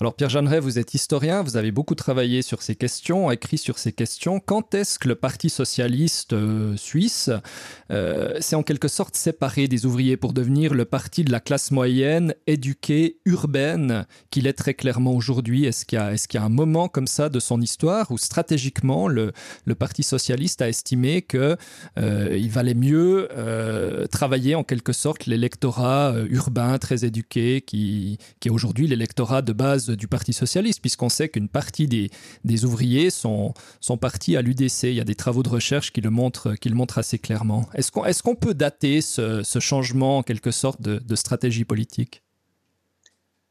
[0.00, 3.80] Alors Pierre Jeanneret, vous êtes historien, vous avez beaucoup travaillé sur ces questions, écrit sur
[3.80, 4.38] ces questions.
[4.38, 7.30] Quand est-ce que le Parti socialiste euh, suisse
[7.90, 11.72] euh, s'est en quelque sorte séparé des ouvriers pour devenir le parti de la classe
[11.72, 15.64] moyenne, éduquée, urbaine, qu'il est très clairement aujourd'hui?
[15.64, 19.32] Est-ce qu'il y, a un moment comme ça de son histoire où stratégiquement le,
[19.76, 21.56] Parti socialiste a estimé qu'il
[21.98, 23.28] euh, valait mieux
[24.12, 30.08] travailler en quelque sorte l'électorat urbain, très éduqué, qui est aujourd'hui l'électorat de base du
[30.08, 32.10] Parti socialiste, puisqu'on sait qu'une partie des,
[32.44, 34.84] des, ouvriers sont, sont partis à l'UDC.
[34.84, 37.68] Il y a des travaux de recherche qui le montrent, qui le montrent assez clairement.
[37.74, 41.64] Est-ce qu'on est qu'on peut dater ce, ce, changement, en quelque sorte, de, de stratégie
[41.64, 42.22] politique?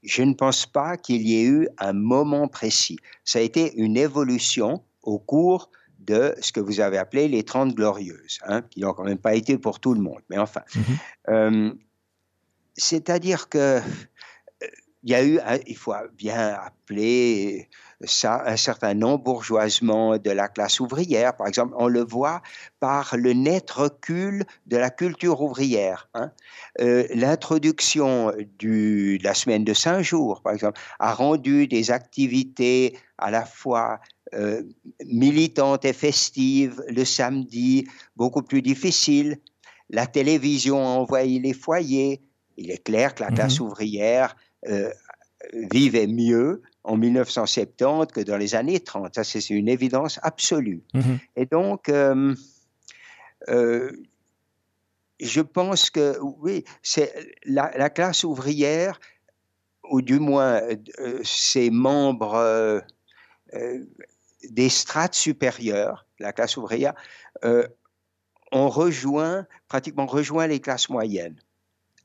[0.04, 2.98] Je ne pense pas qu'il y ait eu un moment précis.
[3.24, 7.76] Ça a été une évolution au cours de ce que vous avez appelé les Trente
[7.76, 10.22] Glorieuses, hein, qui n'ont quand même pas été pour tout le monde.
[10.30, 10.84] Mais enfin, mhm.
[11.30, 11.74] euh,
[12.76, 13.82] c'est-à-dire que
[15.08, 17.70] il y a eu, il faut bien appeler
[18.02, 21.34] ça, un certain embourgeoisement de la classe ouvrière.
[21.38, 22.42] Par exemple, on le voit
[22.82, 26.10] par le net recul de la culture ouvrière.
[26.14, 26.34] Hein.
[26.82, 33.32] Euh, l'introduction de la semaine de cinq jours, par exemple, a rendu des activités à
[33.32, 34.02] la fois
[34.36, 34.62] euh,
[35.06, 39.38] militantes et festives le samedi beaucoup plus difficiles.
[39.90, 42.22] La télévision a envoyé les foyers.
[42.58, 44.36] Il est clair que la classe mmh ouvrière
[44.68, 44.92] euh,
[45.54, 49.14] vivait mieux en 1970 que dans les années 30.
[49.16, 50.84] Ça, c'est une évidence absolue.
[50.94, 51.20] Mhm.
[51.36, 52.34] Et donc, euh,
[53.50, 53.92] euh,
[55.20, 57.14] je pense que oui, c'est
[57.46, 59.00] la, classe ouvrière,
[59.90, 60.62] ou du moins
[61.24, 62.84] ses membres
[64.50, 66.94] des strates supérieures, la classe ouvrière,
[68.52, 71.40] ont rejoint, pratiquement rejoint les classes moyennes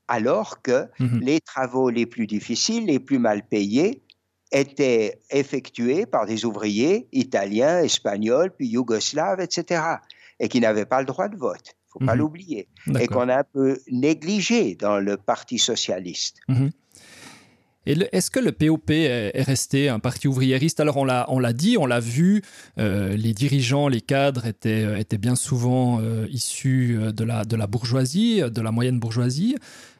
[0.07, 1.19] alors que mhm.
[1.21, 4.03] les travaux les plus difficiles, les plus mal payés,
[4.51, 9.81] étaient effectués par des ouvriers italiens, espagnols, puis yougoslaves, etc.,
[10.39, 11.63] et qui n'avaient pas le droit de vote.
[11.65, 12.19] Il ne faut pas mhm.
[12.19, 12.67] l'oublier.
[12.99, 16.39] Et qu'on a un peu négligé dans le Parti socialiste.
[16.47, 16.71] Mhm.
[17.85, 20.79] Est-ce que le POP est resté un parti ouvriériste?
[20.79, 22.41] Alors on l'a dit, on l'a vu,
[22.77, 27.57] euh, les dirigeants, les cadres étaient, euh, étaient bien souvent euh, issus de la, de
[27.57, 29.57] la bourgeoisie, de la moyenne bourgeoisie.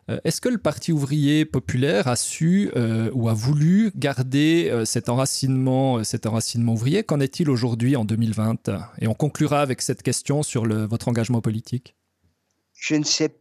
[0.10, 4.86] Euh, est-ce que le Parti ouvrier populaire a su euh, ou a voulu garder euh,
[4.86, 6.00] cet, enracinement,
[6.68, 7.04] ouvrier?
[7.04, 11.96] Qu'en est-il aujourd'hui en 2020 Et on conclura avec cette question sur votre engagement politique.
[12.74, 13.36] Je ne sais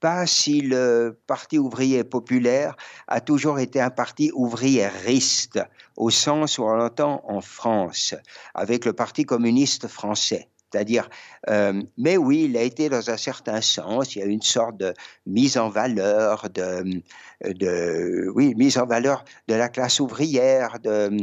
[0.00, 2.76] pas si le Parti ouvrier populaire
[3.08, 5.60] a toujours été un parti ouvriériste,
[5.96, 8.14] au sens où on l'entend en France,
[8.54, 10.48] avec le Parti communiste français.
[10.74, 11.08] C'est-à-dire,
[11.50, 14.76] euh, mais oui, il a été dans un certain sens, il y a une sorte
[14.76, 14.92] de
[15.24, 17.00] mise en valeur, de,
[17.44, 20.80] de oui, mise en valeur de la classe ouvrière.
[20.80, 21.16] De,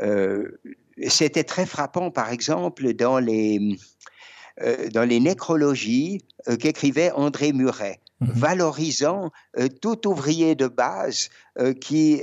[0.00, 0.48] euh,
[1.08, 3.76] c'était très frappant, par exemple, dans les,
[4.62, 6.20] euh, dans les nécrologies
[6.60, 8.00] qu'écrivait André Muret.
[8.20, 8.30] Mhm.
[8.30, 9.32] valorisant
[9.82, 11.30] tout ouvrier de base
[11.80, 12.22] qui,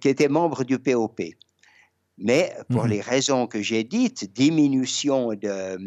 [0.00, 1.20] qui était membre du POP.
[2.18, 5.78] Mais pour mmh les raisons que j'ai dites, diminution de,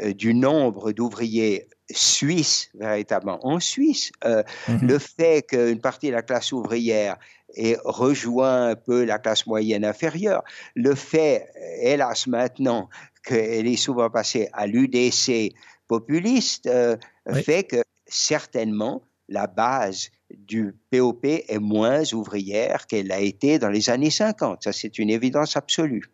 [0.00, 6.12] euh, du nombre d'ouvriers suisses, véritablement en Suisse, euh, mmh le fait qu'une partie de
[6.12, 7.16] la classe ouvrière
[7.54, 10.42] ait rejoint un peu la classe moyenne inférieure,
[10.74, 11.48] le fait,
[11.80, 12.88] hélas maintenant,
[13.24, 15.54] qu'elle est souvent passée à l'UDC
[15.86, 16.96] populiste, euh,
[17.32, 23.90] fait que certainement la base du POP est moins ouvrière qu'elle a été dans les
[23.90, 24.64] années 50.
[24.64, 26.10] Ça, c'est une évidence absolue.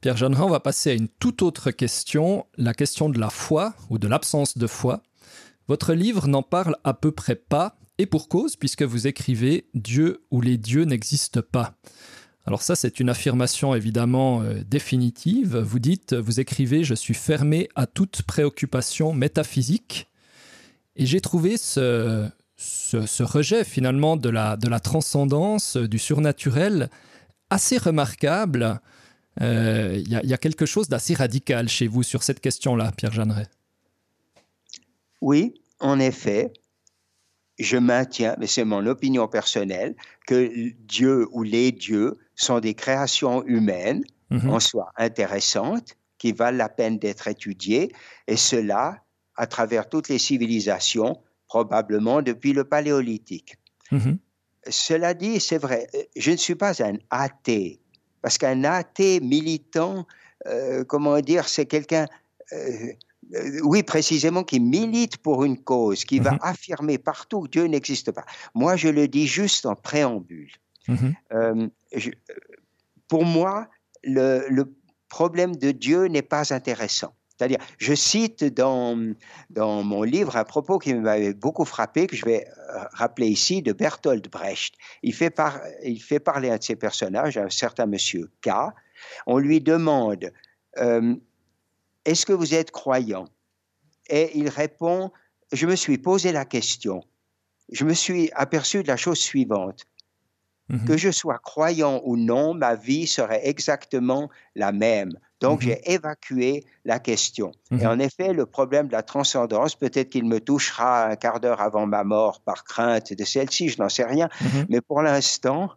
[0.00, 3.74] Pierre Jeanneret, on va passer à une toute autre question, la question de la foi
[3.90, 5.02] ou de l'absence de foi.
[5.68, 10.24] Votre livre n'en parle à peu près pas, et pour cause, puisque vous écrivez Dieu
[10.30, 11.74] ou les dieux n'existent pas.
[12.46, 15.58] Alors ça, c'est une affirmation évidemment euh, définitive.
[15.58, 20.08] Vous dites, vous écrivez, je suis fermé à toute préoccupation métaphysique.
[20.96, 22.28] Et j'ai trouvé ce,
[22.60, 26.90] ce, rejet finalement de la, de la transcendance, du surnaturel,
[27.48, 28.80] assez remarquable.
[29.40, 33.46] Euh, il y, a quelque chose d'assez radical chez vous sur cette question-là, Pierre Jeanneret?
[35.20, 36.52] Oui, en effet
[37.60, 39.94] je maintiens, mais c'est mon opinion personnelle,
[40.26, 44.50] que Dieu ou les dieux sont des créations humaines, mhm.
[44.50, 47.92] en soi intéressantes, qui valent la peine d'être étudiées,
[48.26, 49.02] et cela
[49.36, 51.20] à travers toutes les civilisations,
[51.50, 53.56] probablement depuis le paléolithique.
[53.90, 54.18] Mhm.
[54.68, 57.80] Cela dit, c'est vrai, je ne suis pas un athée,
[58.22, 60.06] parce qu'un athée militant,
[60.46, 62.06] euh, comment dire, c'est quelqu'un...
[62.52, 62.92] Euh,
[63.34, 66.38] euh, oui, précisément, qui milite pour une cause, qui va mhm.
[66.42, 68.24] affirmer partout que Dieu n'existe pas.
[68.54, 70.52] Moi, je le dis juste en préambule.
[70.88, 71.14] Mhm.
[71.32, 71.68] Euh,
[73.08, 73.68] pour moi,
[74.02, 74.64] le,
[75.08, 77.12] problème de Dieu n'est pas intéressant.
[77.40, 79.14] C'est-à-dire, je cite dans,
[79.48, 83.62] dans mon livre un propos qui m'avait beaucoup frappé, que je vais euh, rappeler ici,
[83.62, 84.74] de Bertolt Brecht.
[85.02, 85.34] Il fait,
[85.82, 88.50] il fait parler un de ses personnages, un certain monsieur K.
[89.26, 90.30] On lui demande
[92.04, 93.26] est-ce que vous êtes croyant?
[94.10, 95.10] Et il répond,
[95.50, 97.02] je me suis posé la question.
[97.72, 99.86] Je me suis aperçu de la chose suivante.
[100.68, 100.84] Mhm.
[100.84, 105.12] Que je sois croyant ou non, ma vie serait exactement la même.
[105.40, 105.68] Donc, mhm.
[105.68, 107.52] j'ai évacué la question.
[107.70, 107.86] Et mhm.
[107.86, 111.86] en effet, le problème de la transcendance, peut-être qu'il me touchera un quart d'heure avant
[111.86, 114.28] ma mort par crainte de celle-ci, je n'en sais rien.
[114.68, 115.70] Mais pour l'instant,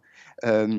[0.44, 0.78] euh,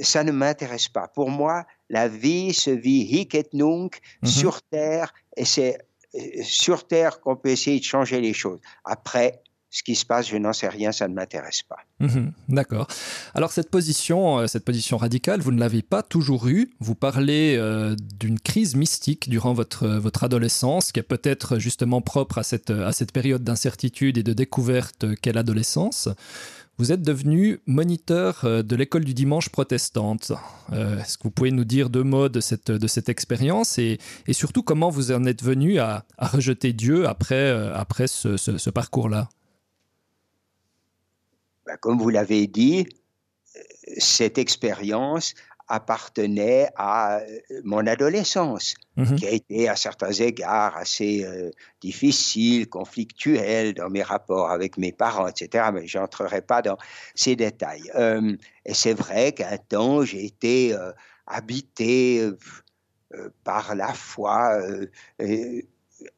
[0.00, 1.08] ça ne m'intéresse pas.
[1.08, 4.28] Pour moi, la vie se vit hic et nunc mhm.
[4.28, 5.78] sur Terre, et c'est
[6.14, 8.60] euh, sur Terre qu'on peut essayer de changer les choses.
[8.84, 9.42] Après,
[9.74, 11.78] ce qui se passe, je n'en sais rien, ça ne m'intéresse pas.
[12.00, 12.32] Mhm.
[12.48, 12.86] D'accord.
[13.34, 16.70] Alors cette position, euh, cette position radicale, vous ne l'avez pas toujours eue.
[16.80, 22.38] Vous parlez euh, d'une crise mystique durant votre, votre adolescence, qui est peut-être justement propre
[22.38, 26.08] à cette, à cette période d'incertitude et de découverte qu'est l'adolescence.
[26.76, 30.32] Vous êtes devenu moniteur euh, de l'école du dimanche protestante.
[30.72, 33.98] Euh, est-ce que vous pouvez nous dire deux mots de cette, de cette expérience et,
[34.32, 39.28] surtout comment vous en êtes venu à, rejeter Dieu après, euh, après ce, ce, parcours-là?
[41.66, 42.86] Ben, Comme vous l'avez dit,
[43.98, 45.34] cette expérience
[45.68, 49.16] appartenait à euh, mon adolescence, mhm.
[49.16, 51.50] qui a été à certains égards assez euh,
[51.80, 55.70] difficile, conflictuelle dans mes rapports avec mes parents, etc.
[55.72, 56.76] Mais je n'entrerai pas dans
[57.14, 57.90] ces détails.
[57.94, 60.76] Euh, et c'est vrai qu'un temps, j'ai été
[61.26, 62.28] habité
[63.44, 64.58] par la foi.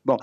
[0.04, 0.16] bon,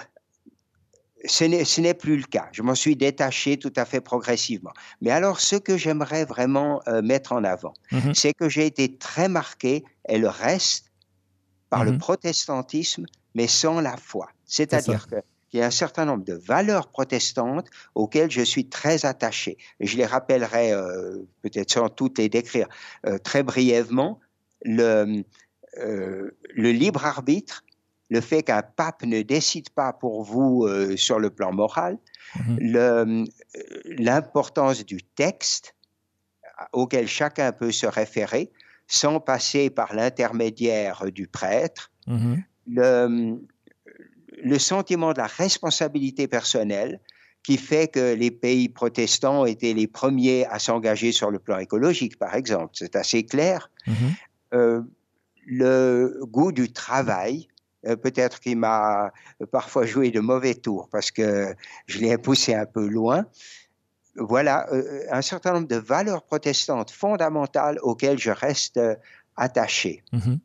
[1.25, 2.49] ce n'est plus le cas.
[2.51, 4.73] Je m'en suis détaché tout à fait progressivement.
[5.01, 8.13] Mais alors, ce que j'aimerais vraiment euh, mettre en avant, mhm.
[8.13, 10.91] c'est que j'ai été très marqué, et le reste,
[11.69, 11.99] par le mhm.
[11.99, 13.05] protestantisme,
[13.36, 14.29] mais sans la foi.
[14.45, 19.57] C'est-à-dire qu'il y a un certain nombre de valeurs protestantes auxquelles je suis très attaché.
[19.79, 22.67] Et je les rappellerai, euh, peut-être sans toutes les décrire,
[23.07, 24.19] euh, très brièvement.
[24.65, 25.23] Le,
[25.75, 27.63] le libre arbitre,
[28.09, 31.97] le fait qu'un pape ne décide pas pour vous euh, sur le plan moral,
[32.35, 32.75] mhm.
[32.75, 33.25] euh,
[33.85, 35.75] l'importance du texte
[36.71, 38.51] auquel chacun peut se référer
[38.87, 42.43] sans passer par l'intermédiaire du prêtre, mhm.
[42.67, 43.39] le,
[44.43, 46.99] le, sentiment de la responsabilité personnelle
[47.43, 52.17] qui fait que les pays protestants étaient les premiers à s'engager sur le plan écologique,
[52.17, 52.71] par exemple.
[52.73, 53.69] C'est assez clair.
[53.85, 53.95] Mhm.
[54.53, 54.81] Euh,
[55.45, 57.47] le goût du travail,
[57.86, 59.12] euh, peut-être qu'il m'a
[59.52, 61.56] parfois joué de mauvais tours parce que
[61.88, 63.26] je l'ai poussé un peu loin.
[64.15, 68.96] Voilà euh, un certain nombre de valeurs protestantes fondamentales auxquelles je reste euh,
[69.36, 70.04] attaché.
[70.12, 70.39] Mhm.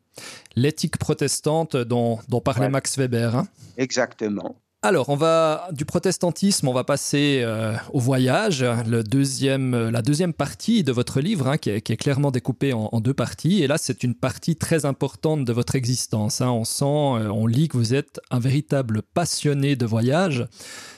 [0.55, 3.35] L'éthique protestante dont, parlait Max Weber.
[3.35, 3.47] Hein.
[3.77, 4.55] Exactement.
[4.81, 10.85] Alors, on va du protestantisme, on va passer euh, au voyage, euh, la deuxième partie
[10.85, 13.61] de votre livre, hein, qui, est, clairement découpée en, deux parties.
[13.61, 16.39] Et là, c'est une partie très importante de votre existence.
[16.39, 16.51] Hein.
[16.51, 20.47] On sent, euh, on lit que vous êtes un véritable passionné de voyage.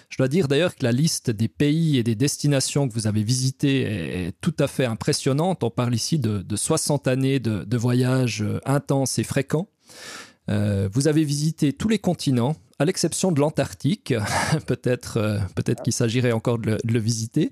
[0.10, 3.24] Je dois dire d'ailleurs que la liste des pays et des destinations que vous avez
[3.24, 5.64] visitées est, tout à fait impressionnante.
[5.64, 9.70] On parle ici de, 60 années de, de voyages intenses et fréquents.
[10.47, 14.14] vous avez visité tous les continents, à l'exception de l'Antarctique,
[14.66, 17.52] peut-être euh, peut-être qu'il s'agirait encore de le, visiter.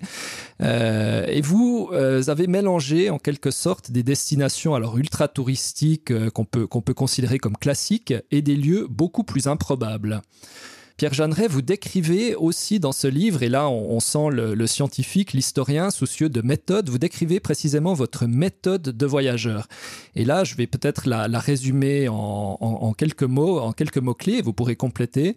[0.60, 6.66] Euh, et vous avez mélangé en quelque sorte des destinations alors ultra touristiques qu'on peut
[6.66, 10.22] qu'on peut considérer comme classiques et des lieux beaucoup plus improbables.
[11.00, 15.90] Pierre Jeanneret, vous décrivez aussi dans ce livre, et là on, sent le, scientifique, l'historien
[15.90, 19.66] soucieux de méthode, vous décrivez précisément votre méthode de voyageur.
[20.14, 24.76] Et là, je vais peut-être la, résumer en, quelques mots, en quelques mots-clés, vous pourrez
[24.76, 25.36] compléter.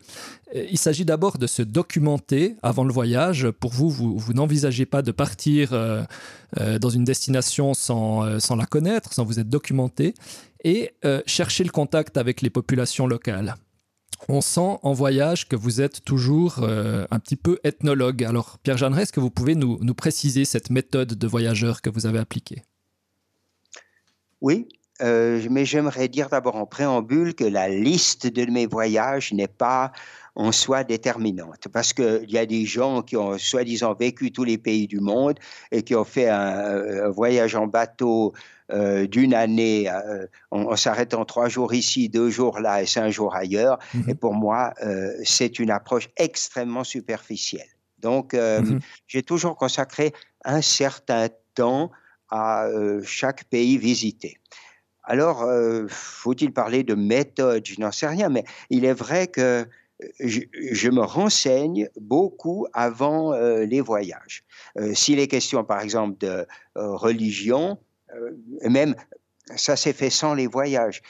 [0.53, 3.49] Il s'agit d'abord de se documenter avant le voyage.
[3.49, 6.03] Pour vous, vous, n'envisagez pas de partir euh,
[6.59, 10.13] euh, dans une destination euh, sans, la connaître, sans vous être documenté,
[10.65, 10.91] et
[11.25, 13.55] chercher le contact avec les populations locales
[14.29, 18.23] on sent en voyage que vous êtes toujours euh, un petit peu ethnologue.
[18.23, 22.05] Alors, Pierre Jeanneret, est-ce que vous pouvez nous, préciser cette méthode de voyageur que vous
[22.05, 22.63] avez appliquée?
[24.41, 24.67] Oui,
[25.01, 29.91] euh, mais j'aimerais dire d'abord en préambule que la liste de mes voyages n'est pas
[30.35, 31.67] en soi déterminante.
[31.71, 35.37] Parce qu'il y a des gens qui ont soi-disant vécu tous les pays du monde
[35.71, 38.33] et qui ont fait un, voyage en bateau
[38.71, 43.35] euh, d'une année euh, en, s'arrêtant trois jours ici, deux jours là et cinq jours
[43.35, 43.79] ailleurs.
[43.93, 44.09] Mhm.
[44.09, 47.67] Et pour moi, euh, c'est une approche extrêmement superficielle.
[47.99, 48.79] Donc, mhm.
[49.07, 50.11] j'ai toujours consacré
[50.43, 51.89] un certain temps
[52.29, 52.67] à
[53.05, 54.39] chaque pays visité.
[55.03, 55.47] Alors,
[55.87, 57.65] faut-il parler de méthode?
[57.65, 59.65] Je n'en sais rien, mais il est vrai que
[60.19, 64.43] je, me renseigne beaucoup avant euh, les voyages.
[64.77, 66.45] Euh, s'il est question, par exemple, de
[66.77, 67.77] euh, religion,
[68.69, 68.95] même
[69.55, 71.01] ça s'est fait sans les voyages.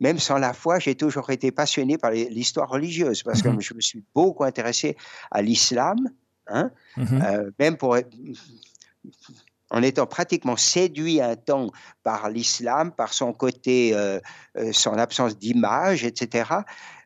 [0.00, 3.60] même sans la foi, j'ai toujours été passionné par l'histoire religieuse parce que mhm.
[3.60, 4.96] je me suis beaucoup intéressé
[5.30, 5.96] à l'islam,
[6.48, 7.52] hein, mhm.
[7.58, 7.96] même pour
[9.70, 11.70] en étant pratiquement séduit un temps
[12.02, 13.96] par l'islam, par son côté,
[14.72, 16.44] son absence d'image, etc.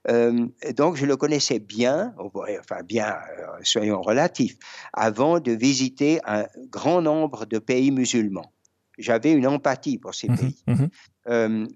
[0.08, 4.56] Euh, donc, je le connaissais bien, enfin bien, euh, soyons relatifs,
[4.92, 8.52] avant de visiter un grand nombre de pays musulmans.
[9.00, 10.62] J'avais une empathie pour ces mmh pays.
[10.66, 10.84] Mmh
[11.28, 11.66] euh,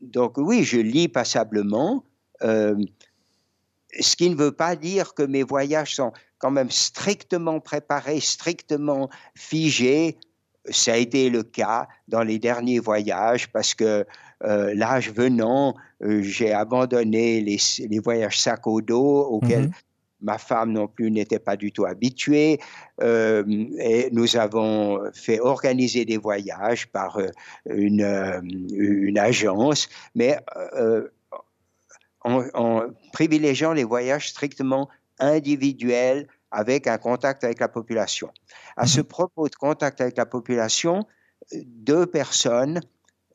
[0.00, 2.04] donc, oui, je lis passablement,
[2.40, 9.08] ce qui ne veut pas dire que mes voyages sont quand même strictement préparés, strictement
[9.34, 10.18] figés.
[10.70, 14.06] Ça a été le cas dans les derniers voyages parce que
[14.44, 19.72] euh, l'âge venant, euh, j'ai abandonné les, voyages sac au dos auxquels mhm.
[20.24, 22.58] Ma femme non plus n'était pas du tout habituée.
[23.02, 23.44] Euh,
[23.78, 27.20] et nous avons fait organiser des voyages par
[27.66, 30.38] une, agence, mais
[32.24, 32.80] en,
[33.12, 34.88] privilégiant les voyages strictement
[35.20, 38.30] individuels avec un contact avec la population.
[38.76, 39.06] À ce mhm.
[39.06, 41.06] propos de contact avec la population,
[41.52, 42.80] deux personnes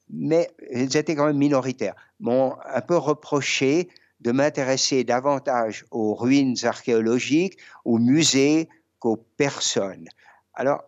[0.09, 3.89] mais ils étaient quand même minoritaires, m'ont un peu reproché
[4.21, 10.07] de m'intéresser davantage aux ruines archéologiques, aux musées qu'aux personnes.
[10.53, 10.83] Alors,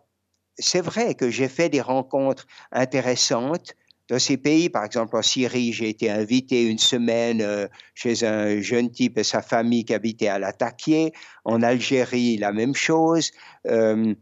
[0.58, 3.74] c'est vrai que j'ai fait des rencontres intéressantes
[4.08, 4.68] dans ces pays.
[4.68, 9.24] Par exemple, en Syrie, j'ai été invité une semaine euh, chez un jeune type et
[9.24, 11.12] sa famille qui habitait à Latakié.
[11.44, 13.30] En Algérie, la même chose.
[13.66, 14.14] Euh,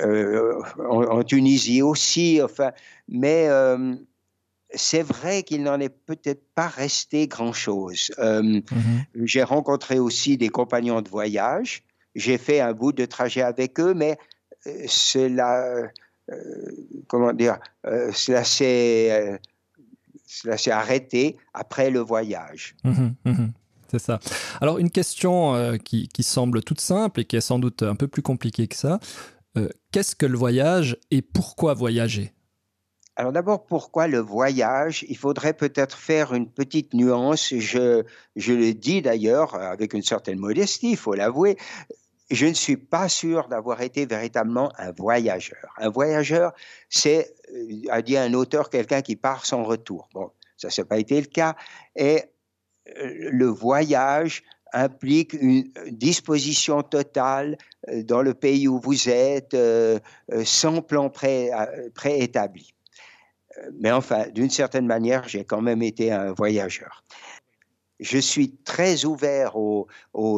[0.00, 0.60] euh,
[0.90, 2.72] en, Tunisie aussi, enfin,
[3.06, 3.46] mais
[4.74, 8.10] c'est vrai qu'il n'en est peut-être pas resté grand-chose.
[8.18, 8.62] Euh, mhm.
[9.24, 11.82] J'ai rencontré aussi des compagnons de voyage,
[12.14, 14.18] j'ai fait un bout de trajet avec eux, mais
[14.86, 15.88] cela,
[17.06, 19.38] comment dire, cela s'est
[20.28, 22.76] cela s'est arrêté après le voyage.
[22.84, 23.52] Mhm, mhm.
[23.90, 24.20] C'est ça.
[24.60, 28.06] Alors une question euh, qui, semble toute simple et qui est sans doute un peu
[28.06, 29.00] plus compliquée que ça.
[29.56, 32.32] Euh, qu'est-ce que le voyage et pourquoi voyager?
[33.18, 35.04] Alors d'abord, pourquoi le voyage?
[35.08, 37.52] Il faudrait peut-être faire une petite nuance.
[37.52, 38.04] Je,
[38.36, 41.56] je le dis d'ailleurs avec une certaine modestie, il faut l'avouer.
[42.30, 45.74] Je ne suis pas sûr d'avoir été véritablement un voyageur.
[45.78, 46.52] Un voyageur,
[46.88, 50.08] c'est, euh, a dit un auteur, quelqu'un qui part sans retour.
[50.14, 51.56] Bon, ça n'a pas été le cas.
[51.96, 52.22] Et
[52.94, 57.56] le voyage implique une disposition totale
[57.88, 59.98] euh, dans le pays où vous êtes, euh,
[60.32, 62.74] euh, sans plan préétabli.
[63.80, 67.04] Mais enfin, d'une certaine manière, j'ai quand même été un voyageur.
[68.00, 69.86] Je suis très ouvert aux,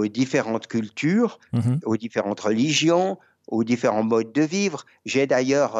[0.06, 1.84] différentes cultures, mm-hmm.
[1.84, 3.18] aux différentes religions,
[3.48, 4.86] aux différents modes de vivre.
[5.04, 5.76] J'ai d'ailleurs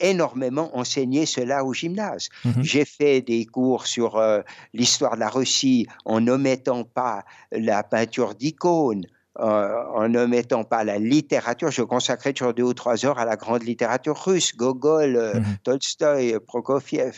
[0.00, 2.28] énormément enseigné cela au gymnase.
[2.44, 2.62] Mhm.
[2.62, 4.40] J'ai fait des cours sur euh,
[4.74, 9.06] l'histoire de la Russie en n'omettant pas la peinture d'icônes,
[9.38, 11.70] en ne mettant pas la littérature.
[11.70, 15.58] Je consacrais toujours deux ou trois heures à la grande littérature russe, Gogol, mm -hmm.
[15.64, 17.14] Tolstoï, Prokofiev,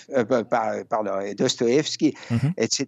[0.91, 2.53] pardon, Dostoevsky, mm -hmm.
[2.64, 2.79] etc.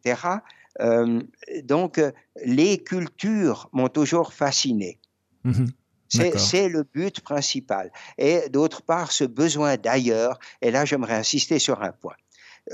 [0.80, 1.20] Euh,
[1.64, 2.00] donc,
[2.44, 4.98] les cultures m'ont toujours fasciné.
[5.44, 5.68] Mm -hmm.
[6.36, 7.90] C'est le but principal.
[8.18, 12.16] Et d'autre part, ce besoin d'ailleurs, et là j'aimerais insister sur un point.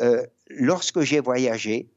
[0.00, 1.88] Euh, lorsque j'ai voyagé,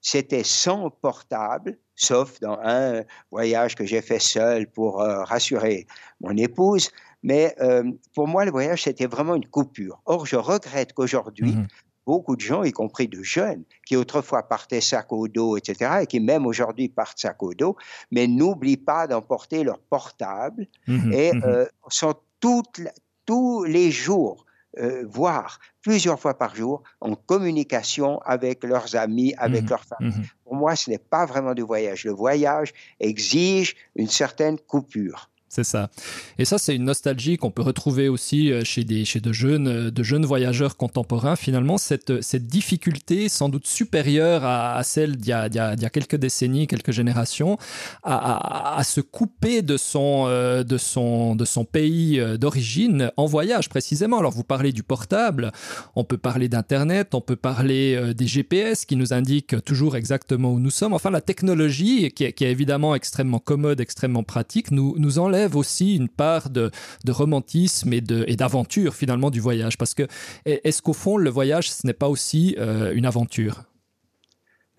[0.00, 5.86] c'était sans portable, sauf dans un voyage que j'ai fait seul pour euh, rassurer
[6.20, 6.90] mon épouse.
[7.22, 10.00] Mais euh, pour moi, le voyage, c'était vraiment une coupure.
[10.04, 14.44] Or, je regrette qu'aujourd'hui, mm -hmm beaucoup de gens, y compris de jeunes, qui autrefois
[14.44, 17.76] partaient sac au dos, etc., et qui même aujourd'hui partent sac au dos,
[18.12, 21.42] mais n'oublient pas d'emporter leur portable mmh, et mmh.
[21.44, 22.80] Euh, sont toutes,
[23.26, 24.45] tous les jours,
[24.78, 30.22] euh, voire plusieurs fois par jour, en communication avec leurs amis, avec mmh, leurs familles.
[30.44, 32.04] Pour moi, ce n'est pas vraiment du voyage.
[32.04, 35.30] Le voyage exige une certaine coupure.
[35.48, 35.90] C'est ça.
[36.38, 39.68] Et ça, c'est une nostalgie qu'on peut retrouver aussi euh, chez, des, chez de, jeunes,
[39.68, 41.36] euh, de jeunes voyageurs contemporains.
[41.36, 46.16] Finalement, cette, cette difficulté, sans doute supérieure à, celle d'il y, y, y, a quelques
[46.16, 47.58] décennies, quelques générations,
[48.02, 54.18] à, se couper de son, euh, de son, de son pays d'origine en voyage précisément.
[54.18, 55.52] Alors, vous parlez du portable,
[55.94, 60.58] on peut parler d'Internet, on peut parler des GPS qui nous indiquent toujours exactement où
[60.58, 60.92] nous sommes.
[60.92, 65.35] Enfin, la technologie, qui est, qui est évidemment extrêmement commode, extrêmement pratique, nous, nous enlève
[65.44, 66.70] aussi une part de,
[67.04, 70.06] de romantisme et d'aventure et finalement du voyage Parce que
[70.44, 73.64] est-ce qu'au fond, le voyage, ce n'est pas aussi euh, une aventure?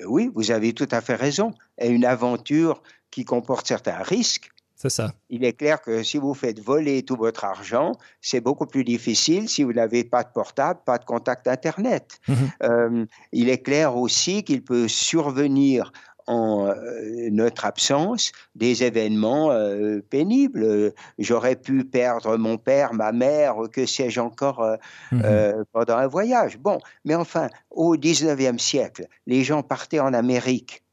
[0.06, 1.54] Oui, vous avez tout à fait raison.
[1.80, 2.82] Et une aventure
[3.12, 4.52] qui comporte certains risques.
[4.76, 5.12] C'est ça.
[5.32, 9.50] Il est clair que si vous faites voler tout votre argent, c'est beaucoup plus difficile
[9.50, 12.20] si vous n'avez pas de portable, pas de contact Internet.
[12.28, 12.34] Mmh.
[12.62, 15.92] Euh, il est clair aussi qu'il peut survenir
[16.28, 20.94] en euh, notre absence des événements euh, pénibles.
[21.18, 24.76] J'aurais pu perdre mon père, ma mère, que sais-je encore euh,
[25.12, 25.22] mmh.
[25.24, 26.58] euh, pendant un voyage.
[26.58, 30.84] Bon, mais enfin, au 19e siècle, les gens partaient en Amérique.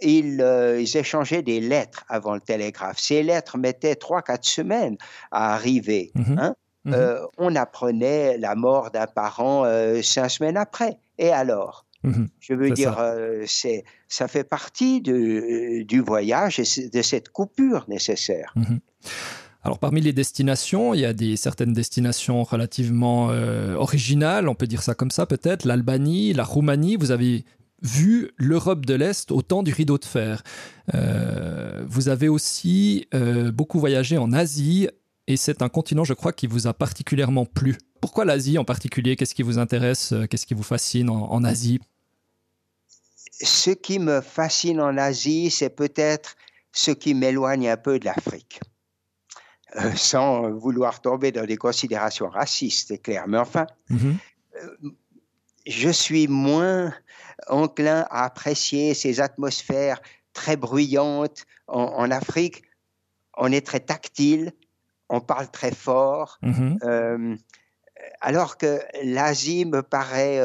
[0.00, 0.44] Ils,
[0.80, 2.98] ils, échangeaient des lettres avant le télégraphe.
[2.98, 4.96] Ces lettres mettaient trois, quatre semaines
[5.30, 6.12] à arriver.
[6.14, 6.38] Mmh.
[6.38, 6.54] Hein?
[6.86, 6.94] Mmh.
[7.38, 9.64] on apprenait la mort d'un parent
[10.02, 10.98] cinq semaines après.
[11.16, 11.86] Et alors?
[12.04, 13.44] Mmh Je veux dire, euh,
[14.08, 18.52] ça fait partie de, du voyage et de cette coupure nécessaire.
[18.54, 18.76] Mmh
[19.62, 24.66] Alors parmi les destinations, il y a des certaines destinations relativement euh, originales, on peut
[24.66, 27.44] dire ça comme ça peut-être, l'Albanie, la Roumanie, vous avez
[27.82, 30.42] vu l'Europe de l'Est au temps du rideau de fer.
[30.94, 34.88] Euh, vous avez aussi euh, beaucoup voyagé en Asie
[35.26, 37.76] et c'est un continent, je crois, qui vous a particulièrement plu.
[38.02, 39.16] Pourquoi l'Asie en particulier?
[39.16, 40.12] Qu'est-ce qui vous intéresse?
[40.28, 41.80] Qu'est-ce qui vous fascine en, en Asie?
[43.40, 46.36] Ce qui me fascine en Asie, c'est peut-être
[46.72, 48.60] ce qui m'éloigne un peu de l'Afrique.
[49.76, 53.24] Euh, sans vouloir tomber dans des considérations racistes, c'est clair.
[53.26, 54.16] Mais enfin, mm -hmm.
[54.62, 54.90] euh,
[55.66, 56.94] je suis moins
[57.48, 60.00] enclin à apprécier ces atmosphères
[60.32, 61.44] très bruyantes.
[61.66, 62.62] En, en Afrique,
[63.36, 64.52] on est très tactile,
[65.08, 66.78] on parle très fort, mm -hmm.
[66.84, 67.36] euh,
[68.20, 68.72] alors que
[69.02, 70.38] l'Asie me paraît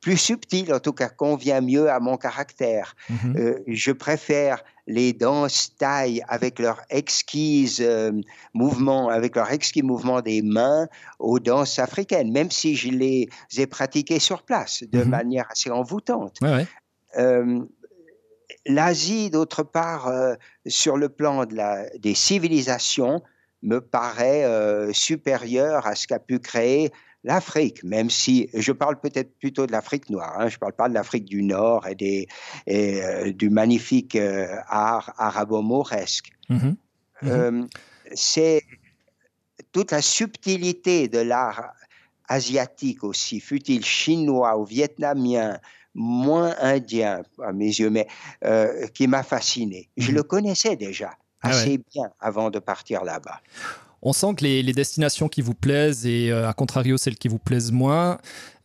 [0.00, 2.94] plus subtil, en tout cas convient mieux à mon caractère.
[3.08, 3.38] Mm -hmm.
[3.38, 8.12] euh, je préfère les danses taille avec leur exquise euh,
[8.54, 10.88] mouvement, avec leur exquis mouvement des mains
[11.18, 15.08] aux danses africaines, même si je les ai pratiquées sur place de mm -hmm.
[15.08, 16.36] manière assez envoûtante.
[16.42, 16.66] Ouais, ouais.
[17.18, 17.60] Euh,
[18.66, 20.34] L'Asie, d'autre part, euh,
[20.66, 23.20] sur le plan de la, des civilisations,
[23.62, 26.92] me paraît euh, supérieure à ce qu'a pu créer
[27.24, 30.88] l'Afrique, même si je parle peut-être plutôt de l'Afrique noire, hein, je ne parle pas
[30.88, 32.26] de l'Afrique du Nord et, des,
[32.66, 36.30] et euh, du magnifique euh, art arabo-mauresque.
[36.48, 36.74] Mm -hmm.
[37.24, 37.64] euh,
[38.14, 38.62] C'est
[39.72, 41.72] toute la subtilité de l'art
[42.28, 45.58] asiatique aussi, fut-il chinois ou vietnamien,
[45.94, 48.06] moins indien à mes yeux, mais
[48.94, 49.88] qui m'a fasciné.
[49.96, 51.10] Je le connaissais déjà
[51.42, 51.84] assez ah ouais.
[51.92, 53.40] bien avant de partir là-bas.
[54.02, 57.38] On sent que les, destinations qui vous plaisent et euh, à contrario celles qui vous
[57.38, 58.18] plaisent moins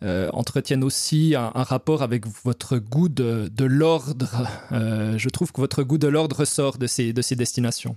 [0.03, 4.47] euh, entretiennent aussi un, rapport avec votre goût de, l'ordre.
[4.71, 7.95] Euh, je trouve que votre goût de l'ordre sort de ces, de ces destinations.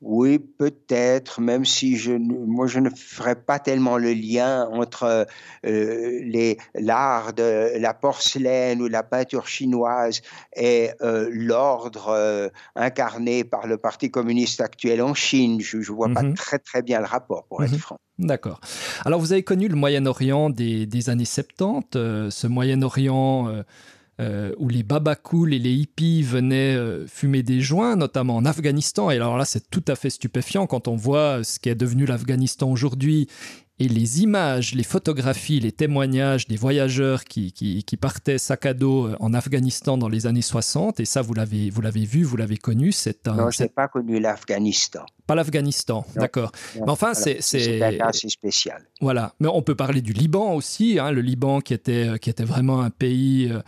[0.00, 5.26] Oui, peut-être, même si je, moi je ne ferais pas tellement le lien entre
[5.66, 10.22] euh, l'art de la porcelaine ou la peinture chinoise
[10.54, 15.60] et euh, l'ordre euh, incarné par le Parti communiste actuel en Chine.
[15.60, 16.34] Je ne vois pas mhm.
[16.34, 17.78] très très bien le rapport, pour être mhm.
[17.78, 17.98] franc.
[18.18, 18.60] D'accord.
[19.04, 23.64] Alors vous avez connu le Moyen-Orient des, des, années 70, euh, ce Moyen-Orient...
[24.20, 28.44] Euh euh, où les babacools et les hippies venaient euh, fumer des joints, notamment en
[28.44, 29.10] Afghanistan.
[29.10, 32.04] Et alors là, c'est tout à fait stupéfiant quand on voit ce qui est devenu
[32.04, 33.28] l'Afghanistan aujourd'hui
[33.80, 38.74] et les images, les photographies, les témoignages des voyageurs qui, qui, qui, partaient sac à
[38.74, 42.24] dos euh, en Afghanistan dans les années 60, et ça, vous l'avez, vous l'avez vu,
[42.24, 42.90] vous l'avez connu.
[42.90, 45.06] C'est un, non, je n'ai pas connu l'Afghanistan.
[45.26, 46.50] Pas l'Afghanistan, d'accord.
[46.74, 48.82] Mais enfin, c'est, c'est assez spécial.
[49.00, 49.34] Voilà.
[49.40, 52.80] Mais on peut parler du Liban aussi, hein, le Liban qui était, qui était vraiment
[52.80, 53.50] un pays.
[53.52, 53.60] Euh,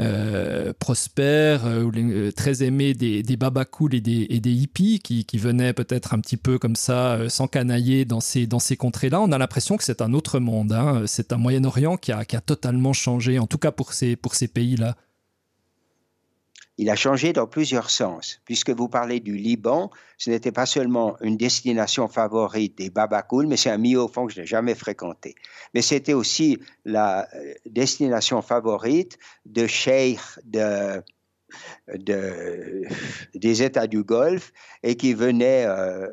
[0.00, 5.24] euh, prospère, euh, euh, très aimé des, des babacools et des, et des hippies qui,
[5.24, 9.20] qui venaient peut-être un petit peu comme ça s'encanailler dans ces, dans ces contrées-là.
[9.20, 10.72] On a l'impression que c'est un autre monde.
[10.72, 11.02] Hein.
[11.06, 14.34] C'est un Moyen-Orient qui a, qui a totalement changé, en tout cas pour ces, pour
[14.34, 14.96] ces pays-là.
[16.80, 18.40] Il a changé dans plusieurs sens.
[18.46, 23.58] Puisque vous parlez du Liban, ce n'était pas seulement une destination favorite des Babakouls, mais
[23.58, 25.34] c'est un milieu au fond que je n'ai jamais fréquenté.
[25.74, 31.02] Mais c'était aussi la euh, destination favorite de cheikhs de,
[31.94, 32.86] de,
[33.34, 34.50] des États du Golfe
[34.82, 36.06] et qui venaient, euh,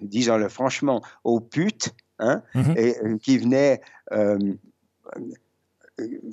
[0.00, 2.78] disons-le franchement, aux putes, hein, mm-hmm.
[2.78, 4.38] et euh, qui venaient euh,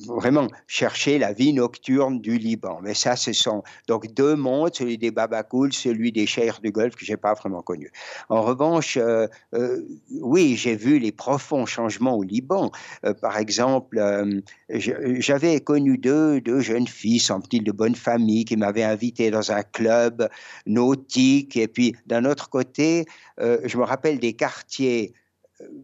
[0.08, 2.80] vraiment chercher la vie nocturne du Liban.
[2.82, 6.96] Mais ça, ce sont donc deux mondes, celui des Babakouls, celui des chers du Golfe,
[6.96, 7.92] que je n'ai pas vraiment connu.
[8.30, 9.82] En revanche, euh, euh,
[10.22, 12.72] oui, j'ai vu les profonds changements au Liban.
[13.06, 18.58] Euh, par exemple, euh, j'avais connu deux, deux jeunes filles, semble-t-il, de bonne famille, qui
[18.58, 20.30] m'avaient invité dans un club
[20.66, 21.58] nautique.
[21.58, 23.06] Et puis, d'un autre côté,
[23.40, 25.14] euh, je me rappelle des quartiers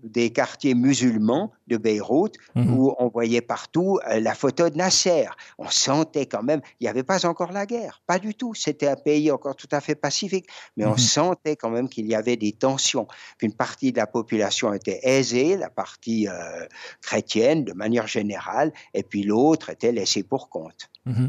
[0.03, 2.74] des quartiers musulmans de Beyrouth mmh.
[2.74, 5.28] où on voyait partout euh, la photo de Nasser.
[5.57, 8.53] On sentait quand même, il n'y avait pas encore la guerre, pas du tout.
[8.53, 10.89] C'était un pays encore tout à fait pacifique, mais mmh.
[10.89, 13.07] on sentait quand même qu'il y avait des tensions,
[13.38, 16.65] qu'une partie de la population était aisée, la partie euh,
[17.01, 20.89] chrétienne de manière générale, et puis l'autre était laissée pour compte.
[21.06, 21.28] Mmh.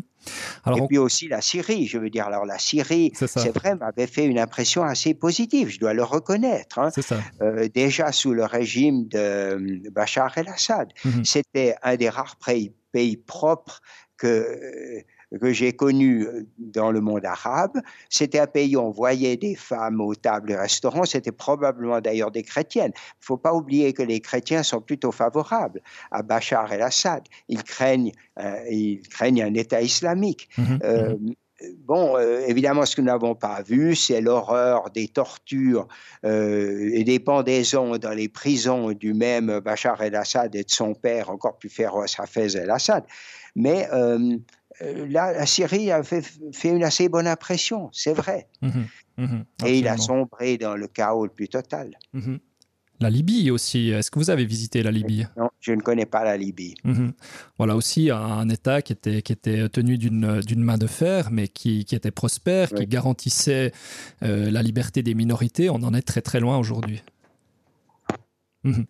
[0.64, 4.06] Alors, et puis aussi la Syrie, je veux dire, alors la Syrie, c'est vrai, m'avait
[4.06, 6.78] fait une impression assez positive, je dois le reconnaître.
[6.78, 6.90] Hein.
[7.40, 13.16] Euh, déjà sous le régime de Bachar el-Assad, mmh c'était un des rares pays, pays
[13.16, 13.80] propres
[14.16, 15.02] que
[15.40, 17.80] que j'ai connu euh, dans le monde arabe.
[18.10, 21.04] C'était un pays où on voyait des femmes aux tables et restaurants.
[21.04, 22.92] C'était probablement d'ailleurs des chrétiennes.
[22.94, 25.80] Il ne faut pas oublier que les chrétiens sont plutôt favorables
[26.10, 27.24] à Bachar el-Assad.
[27.48, 30.48] Ils craignent, euh, ils craignent un État islamique.
[30.56, 31.32] Mmh euh, mmh
[31.84, 35.88] bon, euh, évidemment, ce que nous n'avons pas vu, c'est l'horreur des tortures
[36.24, 41.30] euh, et des pendaisons dans les prisons du même Bachar el-Assad et de son père,
[41.30, 43.04] encore plus féroce, Hafez el-Assad.
[43.54, 44.38] Mais euh,
[45.08, 46.24] là, la Syrie a fait,
[46.64, 48.48] une assez bonne impression, c'est vrai.
[48.62, 48.86] Mhm,
[49.18, 51.98] mhm, et il a sombré dans le chaos le plus total.
[52.12, 52.38] Mhm.
[53.02, 53.90] La Libye aussi.
[53.90, 55.26] Est-ce que vous avez visité la Libye?
[55.36, 56.74] Non, je ne connais pas la Libye.
[57.58, 61.84] Voilà aussi un, État qui était, qui était tenu d'une main de fer, mais qui,
[61.84, 63.72] qui était prospère, qui garantissait
[64.22, 65.68] euh, la liberté des minorités.
[65.68, 67.02] On en est très très loin aujourd'hui.
[68.64, 68.84] Mhm.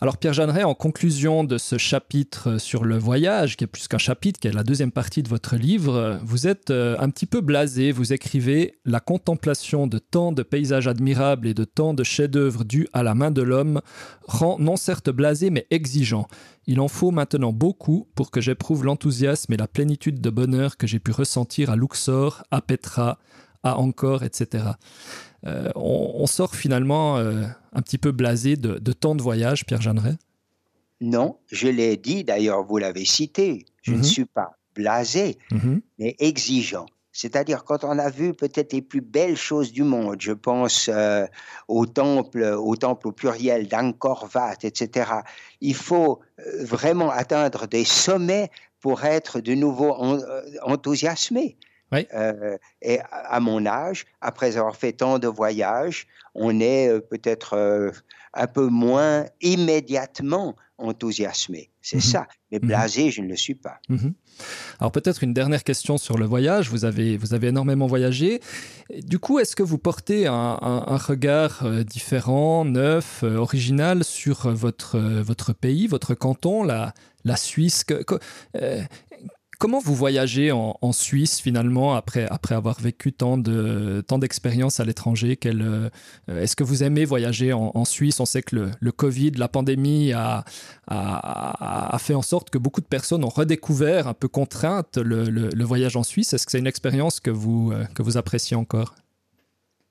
[0.00, 3.98] Alors Pierre Jeanneret, en conclusion de ce chapitre sur le voyage, qui est plus qu'un
[3.98, 7.40] chapitre, qui est la deuxième partie de votre livre, vous êtes euh, un petit peu
[7.40, 12.64] blasé, vous écrivez «La contemplation de tant de paysages admirables et de tant de chefs-d'œuvre
[12.64, 13.80] dus à la main de l'homme
[14.26, 16.26] rend non certes blasé mais exigeant.
[16.66, 20.88] Il en faut maintenant beaucoup pour que j'éprouve l'enthousiasme et la plénitude de bonheur que
[20.88, 23.18] j'ai pu ressentir à Luxor, à Petra,
[23.62, 24.64] à Encore, etc.»
[25.44, 29.80] on, on, sort finalement euh, un petit peu blasé de, de tant de voyages, Pierre
[29.80, 30.16] Jeanneret
[31.00, 34.04] Non, je l'ai dit, d'ailleurs, vous l'avez cité, je ne mhm.
[34.04, 35.80] suis pas blasé, -hmm.
[35.98, 36.86] mais exigeant.
[37.16, 41.24] C'est-à-dire quand on a vu peut-être les plus belles choses du monde, je pense euh,
[41.66, 45.10] au temple, au temple au pluriel d'Angkor Wat, etc.
[45.62, 51.56] Il faut euh, vraiment atteindre des sommets pour être de nouveau en, euh, enthousiasmé.
[51.92, 52.06] Oui.
[52.14, 57.54] Euh, et à mon âge, après avoir fait tant de voyages, on est euh, peut-être
[57.54, 57.90] euh,
[58.34, 61.70] un peu moins immédiatement enthousiasmé.
[61.80, 62.00] C'est mmh.
[62.00, 62.26] ça.
[62.50, 62.68] Mais mhm.
[62.68, 63.10] blasé, mmh.
[63.10, 63.78] je ne le suis pas.
[63.88, 64.08] Mmh.
[64.80, 66.68] Alors peut-être une dernière question sur le voyage.
[66.68, 68.40] Vous avez, vous avez énormément voyagé.
[69.04, 74.98] Du coup, est-ce que vous portez un, un, un regard différent, neuf, original sur votre,
[74.98, 76.92] votre pays, votre canton, la,
[77.24, 77.84] la Suisse?
[77.84, 78.16] Que, que,
[79.58, 84.84] Comment vous voyagez en, Suisse finalement après, après avoir vécu tant de tant d'expériences à
[84.84, 85.38] l'étranger?
[85.46, 85.88] Euh,
[86.28, 88.20] Est-ce que vous aimez voyager en, Suisse?
[88.20, 90.44] On sait que le, Covid, la pandémie a,
[91.98, 96.02] fait en sorte que beaucoup de personnes ont redécouvert un peu contrainte le voyage en
[96.02, 96.34] Suisse.
[96.34, 98.94] Est-ce que c'est une expérience que vous, euh, que vous appréciez encore?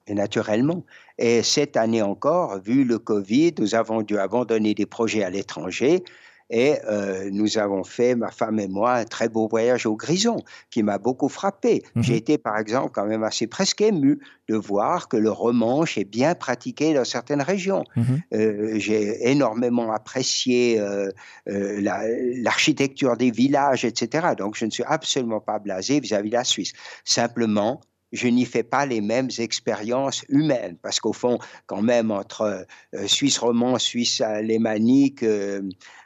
[0.08, 0.84] Et naturellement.
[1.18, 6.04] Et cette année encore, vu le Covid, nous avons dû abandonner des projets à l'étranger
[6.50, 10.38] Et euh, nous avons fait, ma femme et moi, un très beau voyage au Grison
[10.70, 11.84] qui m'a beaucoup frappé.
[11.96, 12.04] Mhm.
[12.04, 16.06] J'ai été, par exemple, quand même assez presque ému de voir que le romanche est
[16.06, 17.84] bien pratiqué dans certaines régions.
[17.96, 18.22] Mhm.
[18.34, 21.10] Euh, j'ai énormément apprécié euh,
[21.48, 24.28] l'architecture des villages, etc.
[24.38, 26.74] Donc, je ne suis absolument pas blasé vis-à-vis -vis de la Suisse.
[27.04, 27.82] Simplement,
[28.12, 32.66] je n'y fais pas les mêmes expériences humaines, parce qu'au fond, quand même, entre
[33.08, 35.26] Suisse romand, Suisse alémanique,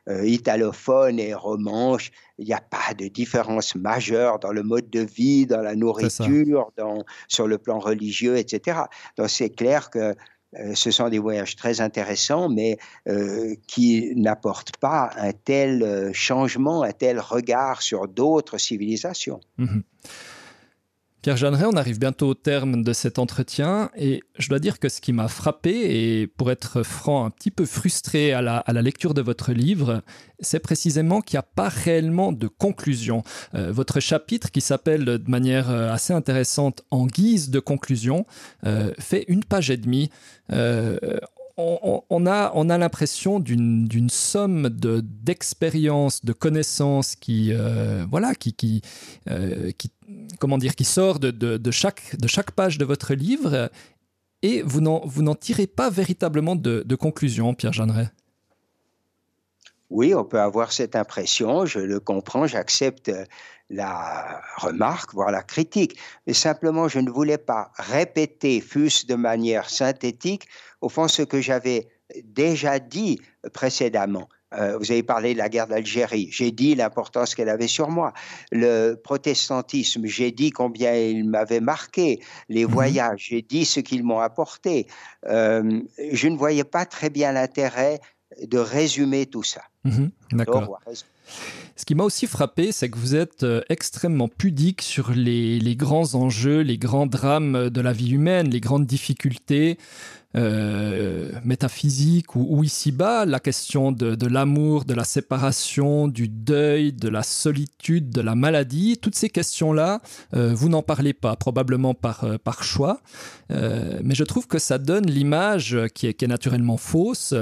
[0.10, 4.90] euh, euh, italophone et romanche, il n'y a pas de différence majeure dans le mode
[4.90, 8.80] de vie, dans la nourriture, dans, sur le plan religieux, etc.
[9.18, 10.16] Donc c'est clair que
[10.74, 12.80] ce sont des voyages très intéressants, mais
[13.68, 19.42] qui n'apportent pas un tel changement, un tel regard sur d'autres civilisations.
[19.58, 19.82] Mmh
[21.22, 24.88] Pierre Jeanneret, on arrive bientôt au terme de cet entretien et je dois dire que
[24.88, 29.14] ce qui m'a frappé et pour être franc un petit peu frustré à la, lecture
[29.14, 30.02] de votre livre,
[30.40, 33.24] c'est précisément qu'il n'y a pas réellement de conclusion.
[33.54, 38.26] Euh, votre chapitre qui s'appelle de manière euh, assez intéressante En guise de conclusion
[38.66, 40.10] euh, fait une page et demie
[41.58, 47.52] on, a, on a l'impression d'une somme d'expériences, de, connaissances qui,
[48.10, 48.82] voilà, qui,
[50.40, 53.70] comment dire, qui sort de, de, chaque, de page de votre livre
[54.42, 58.10] et vous n'en tirez pas véritablement de, conclusion, Pierre Jeanneret.
[59.90, 63.12] Oui, on peut avoir cette impression, je le comprends, j'accepte
[63.72, 69.70] la remarque, voire la critique, mais simplement je ne voulais pas répéter, fût-ce de manière
[69.70, 70.48] synthétique,
[70.82, 71.88] au fond ce que j'avais
[72.24, 73.20] déjà dit
[73.52, 74.30] précédemment.
[74.54, 76.30] Euh, vous avez parlé de la guerre d'Algérie.
[76.32, 78.14] J'ai dit l'importance qu'elle avait sur moi.
[78.52, 82.20] Le protestantisme, j'ai dit combien il m'avait marqué.
[82.48, 82.72] Les mhm.
[82.72, 84.88] voyages, j'ai dit ce qu'ils m'ont apporté.
[85.28, 85.82] Euh,
[86.12, 88.00] je ne voyais pas très bien l'intérêt
[88.42, 89.62] de résumer tout ça.
[89.84, 90.12] Mhm.
[90.32, 90.80] D'accord.
[91.76, 95.76] Ce qui m'a aussi frappé, c'est que vous êtes euh, extrêmement pudique sur les, les,
[95.76, 99.78] grands enjeux, les grands drames de la vie humaine, les grandes difficultés.
[100.38, 107.24] Euh, métaphysique ou, ici-bas, la question de, l'amour, de la séparation, du deuil, de la
[107.24, 110.02] solitude, de la maladie, toutes ces questions-là,
[110.36, 113.02] euh, vous n'en parlez pas, probablement par, euh, par choix,
[113.52, 117.34] mais je trouve que ça donne l'image qui est, naturellement fausse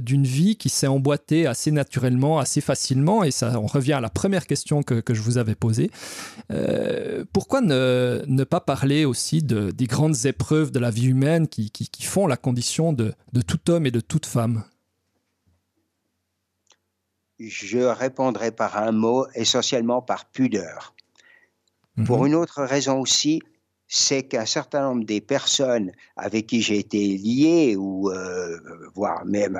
[0.00, 4.08] d'une vie qui s'est emboîtée assez naturellement, assez facilement, et ça, on revient à la
[4.08, 5.90] première question que, je vous avais posée.
[7.34, 11.70] pourquoi ne, ne, pas parler aussi de, des grandes épreuves de la vie humaine qui,
[11.70, 14.64] qui, qui font la condition de, de tout homme et de toute femme
[17.38, 20.94] Je répondrai par un mot, essentiellement par pudeur.
[21.96, 22.06] Mhm.
[22.06, 23.42] Pour une autre raison aussi,
[23.92, 28.56] c'est qu'un certain nombre des personnes avec qui j'ai été lié, ou euh,
[28.94, 29.58] voire même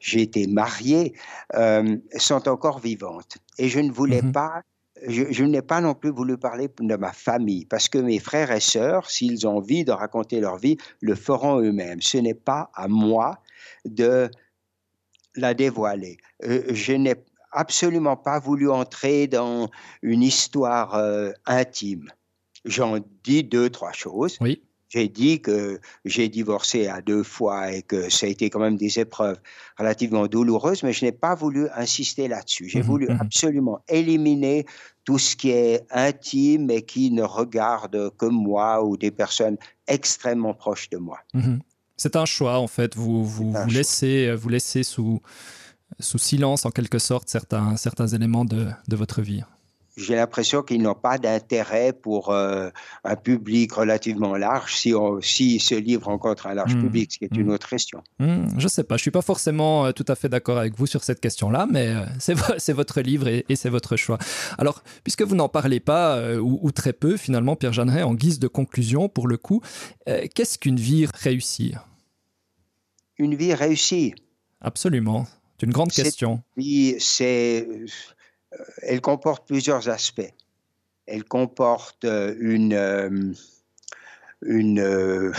[0.00, 1.14] j'ai été marié,
[1.54, 3.38] euh, sont encore vivantes.
[3.58, 4.32] Et je ne voulais mhm.
[4.32, 4.62] pas
[5.02, 8.60] je, n'ai pas non plus voulu parler de ma famille, parce que mes frères et
[8.60, 12.00] sœurs, s'ils ont envie de raconter leur vie, le feront eux-mêmes.
[12.00, 13.38] Ce n'est pas à moi
[13.84, 14.30] de
[15.36, 16.18] la dévoiler.
[16.44, 17.16] Euh, je n'ai
[17.52, 19.70] absolument pas voulu entrer dans
[20.02, 22.10] une histoire euh, intime.
[22.64, 24.38] J'en dis deux, trois choses.
[24.40, 24.62] Oui.
[24.88, 28.76] J'ai dit que j'ai divorcé à deux fois et que ça a été quand même
[28.76, 29.38] des épreuves
[29.78, 32.68] relativement douloureuses, mais je n'ai pas voulu insister là-dessus.
[32.68, 34.66] J'ai mmh voulu mmh absolument éliminer
[35.04, 39.56] tout ce qui est intime et qui ne regarde que moi ou des personnes
[39.88, 41.18] extrêmement proches de moi.
[41.34, 41.56] Mmh
[41.96, 42.94] C'est un choix, en fait.
[42.96, 45.20] Vous, vous, laissez, vous laissez sous,
[45.98, 49.42] sous silence, en quelque sorte, certains, certains éléments de, de votre vie
[49.96, 52.70] j'ai l'impression qu'ils n'ont pas d'intérêt pour euh,
[53.04, 56.80] un public relativement large si, si ce livre rencontre un large hmm.
[56.80, 57.50] public, ce qui est une hmm.
[57.50, 58.02] autre question.
[58.18, 58.46] Hmm.
[58.58, 60.76] je ne sais pas, je ne suis pas forcément euh, tout à fait d'accord avec
[60.76, 62.04] vous sur cette question-là, mais euh,
[62.58, 64.18] c'est votre livre et, c'est votre choix.
[64.58, 68.48] Alors, puisque vous n'en parlez pas ou, très peu, finalement, Pierre Jeanneret, en guise de
[68.48, 69.60] conclusion, pour le coup,
[70.06, 71.74] qu'est-ce qu'une vie réussie?
[73.18, 74.14] Une vie réussie?
[74.60, 75.26] Absolument.
[75.58, 76.42] C'est une grande question.
[76.98, 77.86] C'est euh,
[78.82, 80.32] elle comporte plusieurs aspects.
[81.06, 83.32] Elle comporte euh, une, euh,
[84.42, 85.32] une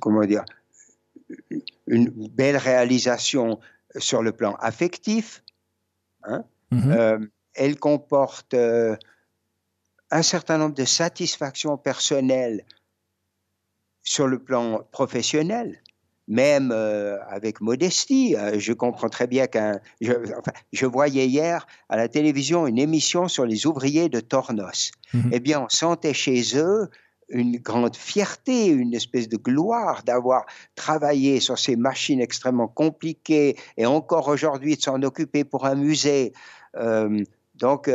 [0.00, 0.44] comment dire,
[1.86, 3.60] une belle réalisation
[3.96, 5.42] sur le plan affectif.
[6.24, 6.44] Hein.
[6.72, 7.28] Mm-hmm.
[7.54, 8.56] elle comporte
[10.10, 12.64] un certain nombre de satisfactions personnelles
[14.02, 15.80] sur le plan professionnel
[16.28, 18.36] même euh, avec modestie.
[18.36, 19.80] Euh, je comprends très bien qu'un.
[20.00, 24.92] Je, enfin, je, voyais hier à la télévision une émission sur les ouvriers de Tornos.
[25.14, 25.30] Mhm.
[25.32, 26.88] Eh bien, on sentait chez eux
[27.28, 30.46] une grande fierté, une espèce de gloire d'avoir
[30.76, 36.32] travaillé sur ces machines extrêmement compliquées et encore aujourd'hui de s'en occuper pour un musée.
[36.76, 37.24] Euh,
[37.56, 37.90] donc,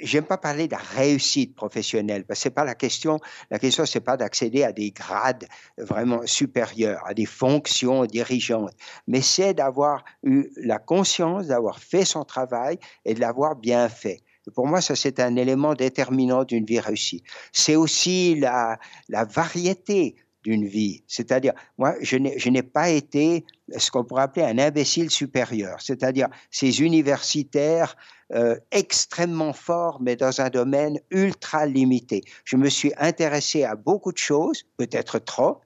[0.00, 3.18] j'aime pas parler de la réussite professionnelle, parce que c'est pas la question.
[3.50, 5.46] La question, c'est pas d'accéder à des grades
[5.78, 8.74] vraiment supérieurs, à des fonctions dirigeantes,
[9.06, 14.22] mais c'est d'avoir eu la conscience d'avoir fait son travail et de l'avoir bien fait.
[14.54, 17.24] Pour moi, ça, c'est un élément déterminant d'une vie réussie.
[17.52, 18.78] C'est aussi la,
[19.08, 20.14] la variété
[20.46, 21.02] d'une vie.
[21.08, 23.44] C'est-à-dire, moi, je n'ai pas été
[23.76, 27.96] ce qu'on pourrait appeler un imbécile supérieur, c'est-à-dire ces universitaires
[28.32, 32.22] euh, extrêmement forts, mais dans un domaine ultra limité.
[32.44, 35.58] Je me suis intéressé à beaucoup de choses, peut-être trop.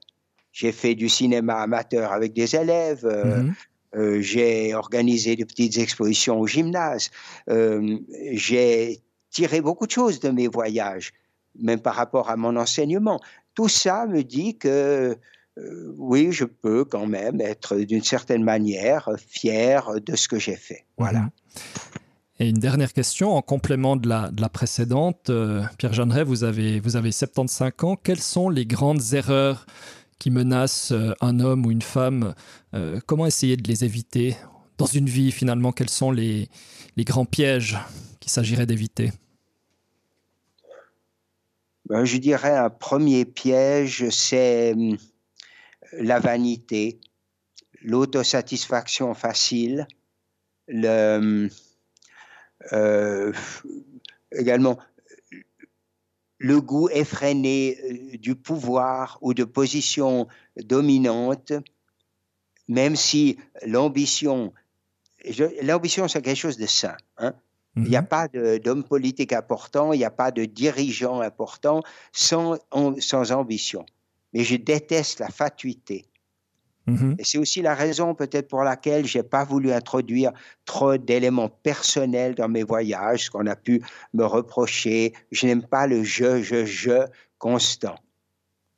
[0.51, 3.05] J'ai fait du cinéma amateur avec des élèves.
[3.05, 3.53] Euh, mhm.
[3.97, 7.11] euh, j'ai organisé de petites expositions au gymnase.
[7.47, 11.13] j'ai tiré beaucoup de choses de mes voyages,
[11.59, 13.19] même par rapport à mon enseignement.
[13.55, 15.17] Tout ça me dit que
[15.57, 20.55] euh, oui, je peux quand même être d'une certaine manière fier de ce que j'ai
[20.55, 20.85] fait.
[20.97, 21.29] Voilà.
[22.39, 25.29] Et une dernière question en complément de la, de la précédente.
[25.29, 27.95] Euh, Pierre Jeanneret, vous avez, vous avez 75 ans.
[28.01, 29.65] Quelles sont les grandes erreurs
[30.17, 32.33] qui menacent euh, un homme ou une femme
[33.05, 34.37] Comment essayer de les éviter
[34.77, 35.73] dans une vie finalement?
[35.73, 36.47] Quels sont les,
[36.95, 37.77] les grands pièges
[38.21, 39.11] qu'il s'agirait d'éviter?
[41.91, 44.97] Je dirais un premier piège, c'est hum,
[45.93, 46.99] la vanité,
[47.81, 49.87] l'autosatisfaction facile,
[50.67, 51.49] le,
[52.71, 53.33] euh,
[54.31, 54.77] également
[56.37, 60.27] le goût effréné euh, du pouvoir ou de position
[60.57, 61.53] dominante,
[62.67, 64.53] même si l'ambition,
[65.61, 66.95] l'ambition c'est quelque chose de sain.
[67.17, 67.35] Hein.
[67.77, 68.07] Il n'y a mhm.
[68.07, 72.57] pas d'homme politique important, il n'y a pas de dirigeant important sans,
[72.99, 73.85] sans ambition
[74.33, 76.05] mais je déteste la fatuité.
[76.87, 77.17] Mhm.
[77.23, 80.31] C'est aussi la raison peut-être pour laquelle j'ai pas voulu introduire
[80.65, 85.13] trop d'éléments personnels dans mes voyages, ce qu'on a pu me reprocher.
[85.31, 87.05] Je n'aime pas le je, je, je
[87.37, 87.95] constant.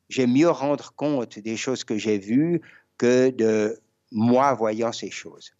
[0.10, 2.62] J'aime mieux rendre compte des choses que j'ai vues
[2.98, 3.80] que de
[4.12, 5.54] moi voyant ces choses.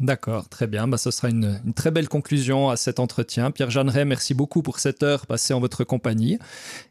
[0.00, 0.88] D'accord, très bien.
[0.88, 3.50] Bah, ce sera une, une, très belle conclusion à cet entretien.
[3.50, 6.38] Pierre Jeanneret, merci beaucoup pour cette heure passée en votre compagnie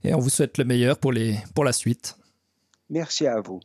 [0.04, 2.18] et on vous souhaite le meilleur pour, les, pour la suite.
[2.90, 3.60] Merci à vous.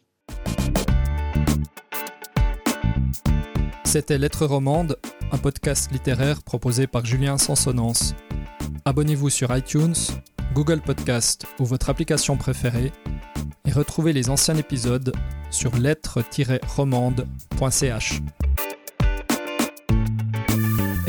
[3.84, 4.98] C'était Lettres Romande,
[5.32, 8.14] un podcast littéraire proposé par Julien Sansonance.
[8.84, 9.94] Abonnez-vous sur iTunes,
[10.52, 12.92] Google Podcast ou votre application préférée
[13.66, 15.12] et retrouvez les anciens épisodes
[15.50, 18.22] sur lettres-romande.ch.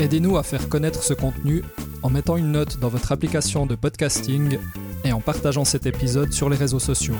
[0.00, 1.62] Aidez-nous à faire connaître ce contenu
[2.02, 4.58] en mettant une note dans votre application de podcasting
[5.04, 7.16] et en partageant cet épisode sur les réseaux sociaux.